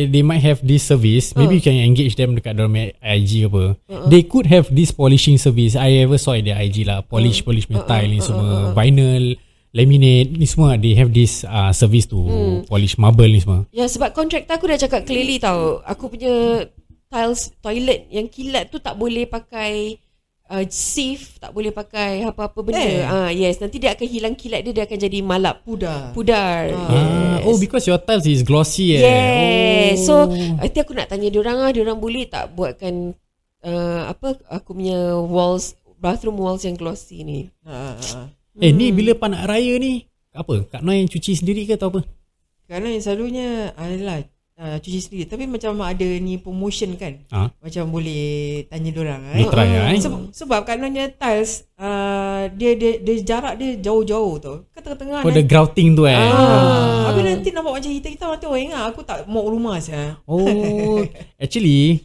they 0.07 0.23
might 0.23 0.39
have 0.47 0.63
this 0.63 0.87
service. 0.87 1.35
Maybe 1.35 1.59
you 1.59 1.63
can 1.67 1.75
engage 1.75 2.15
them 2.15 2.39
dekat 2.39 2.55
dalam 2.55 2.71
IG 3.03 3.51
apa. 3.51 3.75
They 4.07 4.23
could 4.23 4.47
have 4.47 4.71
this 4.71 4.95
polishing 4.95 5.35
service. 5.35 5.75
I 5.75 6.07
ever 6.07 6.15
saw 6.15 6.39
in 6.39 6.47
their 6.47 6.55
IG 6.55 6.87
lah. 6.87 7.03
Polish 7.03 7.43
polish 7.43 7.67
metal 7.67 8.07
ni 8.07 8.23
semua. 8.23 8.71
Vinyl, 8.71 9.35
laminate 9.77 10.33
ni 10.33 10.49
semua. 10.49 10.73
They 10.81 10.97
have 10.97 11.13
this 11.13 11.45
uh, 11.45 11.69
service 11.69 12.09
to 12.09 12.17
polish 12.65 12.97
marble 12.97 13.29
ni 13.29 13.37
semua. 13.37 13.69
ya 13.69 13.85
sebab 13.85 14.17
kontraktor 14.17 14.57
aku 14.57 14.65
dah 14.65 14.81
cakap 14.81 15.05
clearly 15.05 15.37
tau. 15.37 15.85
Aku 15.85 16.09
punya 16.09 16.65
tiles 17.07 17.53
toilet 17.61 18.09
yang 18.09 18.25
kilat 18.27 18.73
tu 18.73 18.81
tak 18.81 18.97
boleh 18.97 19.29
pakai 19.29 20.01
uh, 20.49 20.63
sieve, 20.67 21.39
tak 21.39 21.51
boleh 21.53 21.71
pakai 21.71 22.23
apa-apa 22.25 22.59
benda. 22.63 22.81
Eh. 22.81 23.03
Ah 23.03 23.29
yes, 23.31 23.59
nanti 23.61 23.77
dia 23.79 23.93
akan 23.93 24.07
hilang 24.07 24.35
kilat 24.35 24.65
dia 24.65 24.73
dia 24.73 24.83
akan 24.87 24.97
jadi 24.97 25.19
malap. 25.23 25.63
Pudar. 25.63 26.11
Pudar. 26.11 26.73
Ah, 26.73 27.37
oh 27.45 27.55
because 27.59 27.85
your 27.87 27.99
tiles 28.01 28.27
is 28.27 28.43
glossy 28.43 28.97
eh. 28.97 29.01
Yes. 29.03 30.07
Oh. 30.07 30.27
So 30.27 30.33
nanti 30.33 30.81
aku 30.81 30.95
nak 30.95 31.11
tanya 31.11 31.29
diorang 31.29 31.63
ah, 31.63 31.71
diorang 31.71 31.99
boleh 31.99 32.27
tak 32.27 32.51
buatkan 32.55 33.15
uh, 33.63 34.01
apa 34.11 34.39
aku 34.51 34.75
punya 34.75 35.15
walls 35.15 35.75
bathroom 35.97 36.39
walls 36.39 36.63
yang 36.63 36.77
glossy 36.77 37.23
ni. 37.23 37.39
Ha, 37.65 37.97
ha. 37.97 38.19
Eh 38.57 38.73
ni 38.73 38.89
bila 38.89 39.13
panak 39.13 39.45
raya 39.45 39.77
ni 39.77 40.09
apa? 40.33 40.65
Kak 40.65 40.81
Noi 40.81 41.05
yang 41.05 41.09
cuci 41.09 41.37
sendiri 41.37 41.69
ke 41.69 41.77
atau 41.77 41.93
apa? 41.93 42.01
Kerana 42.65 42.89
yang 42.89 43.01
selalunya 43.05 43.71
adalah 43.77 44.25
uh, 44.57 44.77
cuci 44.81 44.99
sendiri. 44.99 45.23
Tapi 45.29 45.45
macam 45.45 45.77
ada 45.85 46.07
ni 46.17 46.41
promotion 46.41 46.97
kan. 46.97 47.21
Ah, 47.29 47.53
Macam 47.61 47.93
boleh 47.93 48.65
tanya 48.65 48.91
Boleh 48.91 49.47
try 49.53 49.69
lah, 49.69 49.93
eh. 49.93 50.01
Sebab, 50.01 50.21
sebab 50.33 50.59
katanya 50.65 51.05
tiles 51.13 51.69
uh, 51.77 52.49
dia, 52.57 52.73
dia 52.73 52.97
dia 52.97 53.15
jarak 53.21 53.61
dia 53.61 53.77
jauh-jauh 53.77 54.33
tu. 54.41 54.53
Kan 54.73 54.81
tengah-tengah 54.83 55.21
oh 55.21 55.31
the 55.31 55.45
grouting 55.45 55.93
tu 55.93 56.09
eh. 56.09 56.17
Ah. 56.17 57.13
Habis 57.13 57.23
nanti 57.23 57.49
nampak 57.53 57.71
macam 57.77 57.91
hitam-hitam 57.93 58.27
nanti 58.33 58.45
orang 58.49 58.63
ingat 58.73 58.81
aku 58.89 59.01
tak 59.05 59.19
mau 59.29 59.45
rumah 59.45 59.77
saya. 59.79 60.17
Oh, 60.25 60.97
actually, 61.43 62.03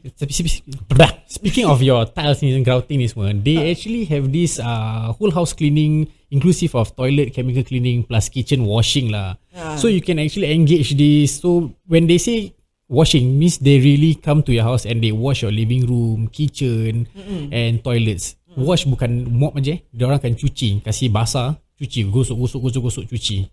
speaking 1.26 1.64
of 1.64 1.80
your 1.80 2.04
tiles 2.12 2.44
ni 2.44 2.52
and 2.52 2.62
grouting 2.62 3.00
ni 3.00 3.08
semua, 3.08 3.32
they 3.32 3.72
actually 3.72 4.04
have 4.04 4.28
this 4.28 4.60
uh, 4.60 5.10
whole 5.16 5.32
house 5.32 5.56
cleaning 5.56 6.06
inclusive 6.32 6.72
of 6.72 6.96
toilet 6.96 7.36
chemical 7.36 7.60
cleaning 7.60 8.02
plus 8.02 8.32
kitchen 8.32 8.64
washing 8.64 9.12
lah. 9.12 9.36
Ah. 9.52 9.76
So 9.76 9.92
you 9.92 10.00
can 10.00 10.16
actually 10.16 10.48
engage 10.48 10.96
this. 10.96 11.44
So 11.44 11.76
when 11.84 12.08
they 12.08 12.16
say 12.16 12.56
washing 12.88 13.36
means 13.36 13.60
they 13.60 13.76
really 13.76 14.16
come 14.16 14.40
to 14.48 14.52
your 14.52 14.64
house 14.64 14.88
and 14.88 15.04
they 15.04 15.12
wash 15.12 15.44
your 15.44 15.52
living 15.52 15.84
room, 15.84 16.32
kitchen 16.32 17.04
Mm-mm. 17.12 17.52
and 17.52 17.84
toilets. 17.84 18.40
Wash 18.56 18.88
bukan 18.88 19.28
mop 19.28 19.56
aja. 19.60 19.76
Dia 19.92 20.04
orang 20.08 20.20
akan 20.20 20.36
cuci, 20.36 20.80
kasih 20.84 21.08
basah, 21.08 21.56
cuci, 21.76 22.08
gosok, 22.08 22.36
gosok, 22.36 22.60
gosok, 22.64 22.82
gosok, 22.88 23.04
cuci. 23.08 23.48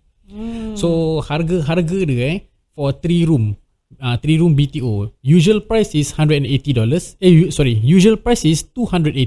So 0.76 1.20
harga 1.26 1.60
harga 1.66 1.98
dia 2.06 2.24
eh 2.36 2.38
for 2.70 2.94
3 2.94 3.26
room 3.26 3.58
uh, 3.98 4.14
3 4.14 4.38
room 4.38 4.54
BTO 4.54 5.10
usual 5.26 5.58
price 5.66 5.90
is 5.98 6.14
$180 6.14 6.46
eh 7.18 7.26
u- 7.34 7.50
sorry 7.50 7.74
usual 7.82 8.14
price 8.14 8.46
is 8.46 8.62
$280 8.62 9.18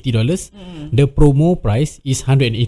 the 0.96 1.04
promo 1.04 1.60
price 1.60 2.00
is 2.08 2.24
$180 2.24 2.64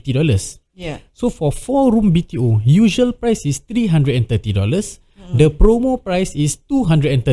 Yeah. 0.75 1.00
so 1.15 1.32
for 1.32 1.55
4 1.55 1.96
room 1.96 2.12
BTO 2.12 2.60
usual 2.67 3.15
price 3.15 3.48
is 3.48 3.63
$330 3.63 5.00
the 5.39 5.48
promo 5.48 5.96
price 5.96 6.36
is 6.36 6.60
$230 6.67 7.24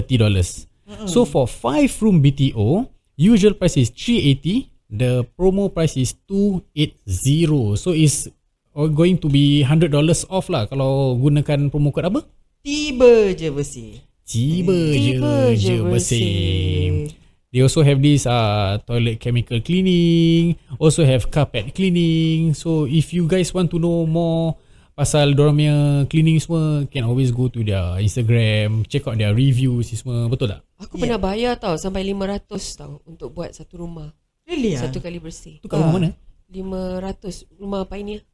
so 1.10 1.26
for 1.26 1.50
5 1.50 1.90
room 2.06 2.22
BTO 2.22 2.86
usual 3.18 3.58
price 3.58 3.76
is 3.76 3.90
380 3.90 4.70
the 4.92 5.26
promo 5.34 5.66
price 5.74 5.98
is 5.98 6.14
280 6.30 7.74
so 7.74 7.90
is 7.90 8.30
going 8.72 9.18
to 9.18 9.28
be 9.28 9.64
$100 9.66 9.90
off 10.32 10.48
lah 10.48 10.64
kalau 10.70 11.16
gunakan 11.20 11.68
promo 11.68 11.92
code 11.92 12.08
apa? 12.08 12.20
Tiba 12.62 13.34
je 13.36 13.50
bersih. 13.52 14.00
Tiba, 14.22 14.72
Tiba 14.94 15.50
je, 15.52 15.58
je 15.58 15.74
je 15.74 15.74
bersih. 15.82 17.21
They 17.52 17.60
also 17.60 17.84
have 17.84 18.00
this 18.00 18.24
uh, 18.24 18.80
toilet 18.88 19.20
chemical 19.20 19.60
cleaning, 19.60 20.56
also 20.80 21.04
have 21.04 21.28
carpet 21.28 21.76
cleaning. 21.76 22.56
So 22.56 22.88
if 22.88 23.12
you 23.12 23.28
guys 23.28 23.52
want 23.52 23.68
to 23.70 23.78
know 23.78 24.08
more 24.08 24.56
pasal 24.96 25.36
dorang 25.36 25.60
punya 25.60 25.76
cleaning 26.08 26.40
semua, 26.40 26.88
can 26.88 27.04
always 27.04 27.28
go 27.28 27.52
to 27.52 27.60
their 27.60 28.00
Instagram, 28.00 28.88
check 28.88 29.04
out 29.04 29.20
their 29.20 29.36
reviews 29.36 29.92
semua. 29.92 30.32
Betul 30.32 30.56
tak? 30.56 30.64
Aku 30.80 30.96
pernah 30.96 31.20
bayar 31.20 31.60
tau 31.60 31.76
sampai 31.76 32.08
500 32.08 32.48
tau 32.80 33.04
untuk 33.04 33.36
buat 33.36 33.52
satu 33.52 33.84
rumah. 33.84 34.16
Really 34.48 34.72
ah? 34.72 34.88
Satu 34.88 35.04
kali 35.04 35.20
bersih. 35.20 35.60
Tu 35.60 35.68
kat 35.68 35.76
rumah 35.76 36.00
mana? 36.00 36.10
500 36.48 37.52
rumah 37.60 37.84
Pioneer. 37.84 38.24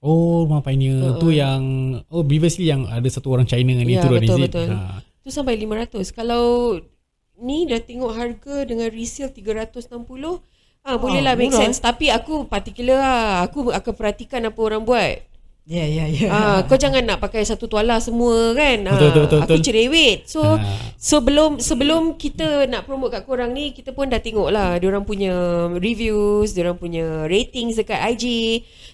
Oh, 0.00 0.48
rumah 0.48 0.64
Pioneer. 0.64 1.00
Uh-uh. 1.00 1.20
Tu 1.20 1.36
yang, 1.36 1.62
oh 2.08 2.24
previously 2.24 2.68
yang 2.72 2.88
ada 2.88 3.08
satu 3.12 3.28
orang 3.28 3.44
China 3.44 3.76
ni 3.76 3.96
Ya, 3.96 4.04
turun 4.04 4.24
betul, 4.24 4.40
is 4.40 4.40
it? 4.40 4.44
betul. 4.52 4.68
Ha. 4.72 5.04
Tu 5.24 5.28
sampai 5.28 5.56
500. 5.60 6.12
Kalau 6.16 6.42
ni 7.40 7.66
dah 7.66 7.80
tengok 7.80 8.12
harga 8.14 8.56
dengan 8.68 8.86
resale 8.90 9.30
360, 9.32 9.90
ah 10.84 10.96
boleh 11.00 11.20
lah 11.24 11.34
make 11.34 11.50
murah, 11.50 11.66
sense. 11.66 11.80
Tapi 11.80 12.12
aku 12.12 12.46
particular 12.46 12.98
lah. 13.00 13.48
Aku 13.48 13.72
akan 13.72 13.92
perhatikan 13.96 14.44
apa 14.44 14.60
orang 14.60 14.84
buat. 14.84 15.18
Ya, 15.64 15.80
ya, 15.88 16.04
ya. 16.04 16.28
Ah, 16.28 16.58
kau 16.68 16.76
jangan 16.76 17.00
nak 17.00 17.24
pakai 17.24 17.40
satu 17.40 17.64
tuala 17.64 17.96
semua 17.96 18.52
kan. 18.52 18.84
Betul, 18.84 19.08
betul, 19.08 19.22
betul, 19.24 19.40
Aku 19.40 19.52
betul. 19.56 19.64
cerewet. 19.64 20.18
So 20.28 20.44
Ah. 20.44 20.60
sebelum 21.00 21.56
sebelum 21.56 22.20
kita 22.20 22.68
nak 22.68 22.84
promote 22.84 23.16
kat 23.16 23.24
korang 23.24 23.56
ni, 23.56 23.72
kita 23.72 23.96
pun 23.96 24.12
dah 24.12 24.20
tengok 24.20 24.52
lah 24.52 24.76
diorang 24.76 25.08
punya 25.08 25.32
reviews, 25.80 26.52
diorang 26.52 26.76
punya 26.76 27.24
ratings 27.32 27.80
dekat 27.80 27.96
IG. 28.12 28.24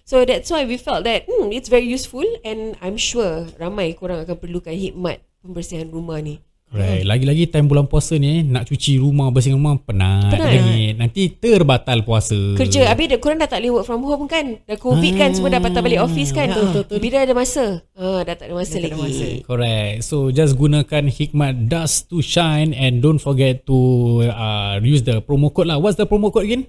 So 0.06 0.22
that's 0.22 0.46
why 0.46 0.62
we 0.62 0.78
felt 0.78 1.02
that 1.10 1.26
hmm, 1.26 1.50
it's 1.50 1.66
very 1.66 1.90
useful 1.90 2.22
and 2.46 2.78
I'm 2.78 2.94
sure 2.94 3.50
ramai 3.58 3.98
korang 3.98 4.22
akan 4.22 4.38
perlukan 4.38 4.70
hikmat 4.70 5.26
pembersihan 5.42 5.90
rumah 5.90 6.22
ni. 6.22 6.38
Right. 6.70 7.02
Lagi-lagi 7.02 7.50
time 7.50 7.66
bulan 7.66 7.90
puasa 7.90 8.14
ni 8.14 8.30
eh, 8.30 8.40
nak 8.46 8.70
cuci 8.70 9.02
rumah, 9.02 9.34
bersihkan 9.34 9.58
rumah 9.58 9.74
penat, 9.82 10.30
Penat. 10.30 10.50
bengit. 10.54 10.94
Nanti 11.02 11.22
terbatal 11.34 12.06
puasa. 12.06 12.38
Kerja 12.54 12.86
Habis 12.86 13.10
dah, 13.10 13.18
korang 13.18 13.42
dah 13.42 13.50
tak 13.50 13.58
boleh 13.58 13.72
work 13.74 13.86
from 13.90 14.06
home 14.06 14.26
kan 14.30 14.62
Dah 14.66 14.78
covid 14.78 15.12
kan 15.18 15.34
Semua 15.34 15.50
dah 15.50 15.58
patah 15.58 15.82
balik 15.82 16.02
office 16.02 16.30
kan 16.30 16.50
Bila 16.86 17.26
ada 17.26 17.34
masa 17.34 17.82
ah, 17.98 18.22
Dah 18.22 18.34
tak 18.38 18.50
ada 18.50 18.54
masa 18.54 18.78
Dah 18.78 18.86
tak 18.86 18.90
ada 18.90 18.90
lagi 18.90 19.00
masa. 19.00 19.26
Correct. 19.46 19.96
So 20.06 20.16
just 20.30 20.54
gunakan 20.56 21.04
hikmat 21.10 21.68
dust 21.70 22.10
to 22.10 22.22
shine 22.22 22.72
and 22.74 23.02
don't 23.02 23.20
forget 23.20 23.66
to 23.66 23.78
uh, 24.26 24.78
use 24.82 25.02
the 25.02 25.20
promo 25.22 25.52
code 25.52 25.70
lah. 25.70 25.78
What's 25.78 25.96
the 25.96 26.06
promo 26.06 26.32
code 26.32 26.46
again? 26.46 26.64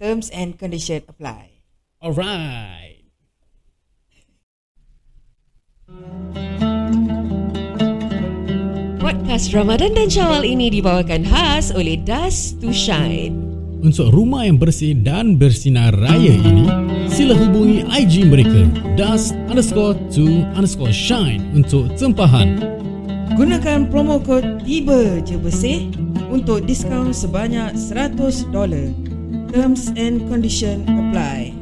Terms 0.00 0.32
and 0.32 0.56
condition 0.56 1.04
apply. 1.04 1.60
Alright. 2.00 2.91
Podcast 9.32 9.56
Ramadan 9.56 9.96
dan 9.96 10.12
Syawal 10.12 10.44
ini 10.44 10.68
dibawakan 10.68 11.24
khas 11.24 11.72
oleh 11.72 11.96
Das 12.04 12.52
to 12.60 12.68
Shine. 12.68 13.32
Untuk 13.80 14.12
rumah 14.12 14.44
yang 14.44 14.60
bersih 14.60 14.92
dan 14.92 15.40
bersinar 15.40 15.96
raya 15.96 16.36
ini, 16.36 16.68
sila 17.08 17.32
hubungi 17.32 17.80
IG 17.88 18.28
mereka 18.28 18.68
dust 18.94 19.32
underscore 19.48 19.96
to 20.12 20.44
underscore 20.52 20.92
shine 20.92 21.40
untuk 21.56 21.88
tempahan. 21.96 22.60
Gunakan 23.32 23.88
promo 23.88 24.20
kod 24.20 24.68
tiba 24.68 25.24
je 25.24 25.40
bersih 25.40 25.88
untuk 26.28 26.68
diskaun 26.68 27.16
sebanyak 27.16 27.72
$100. 27.72 28.52
Terms 29.48 29.96
and 29.96 30.28
condition 30.28 30.84
apply. 30.84 31.61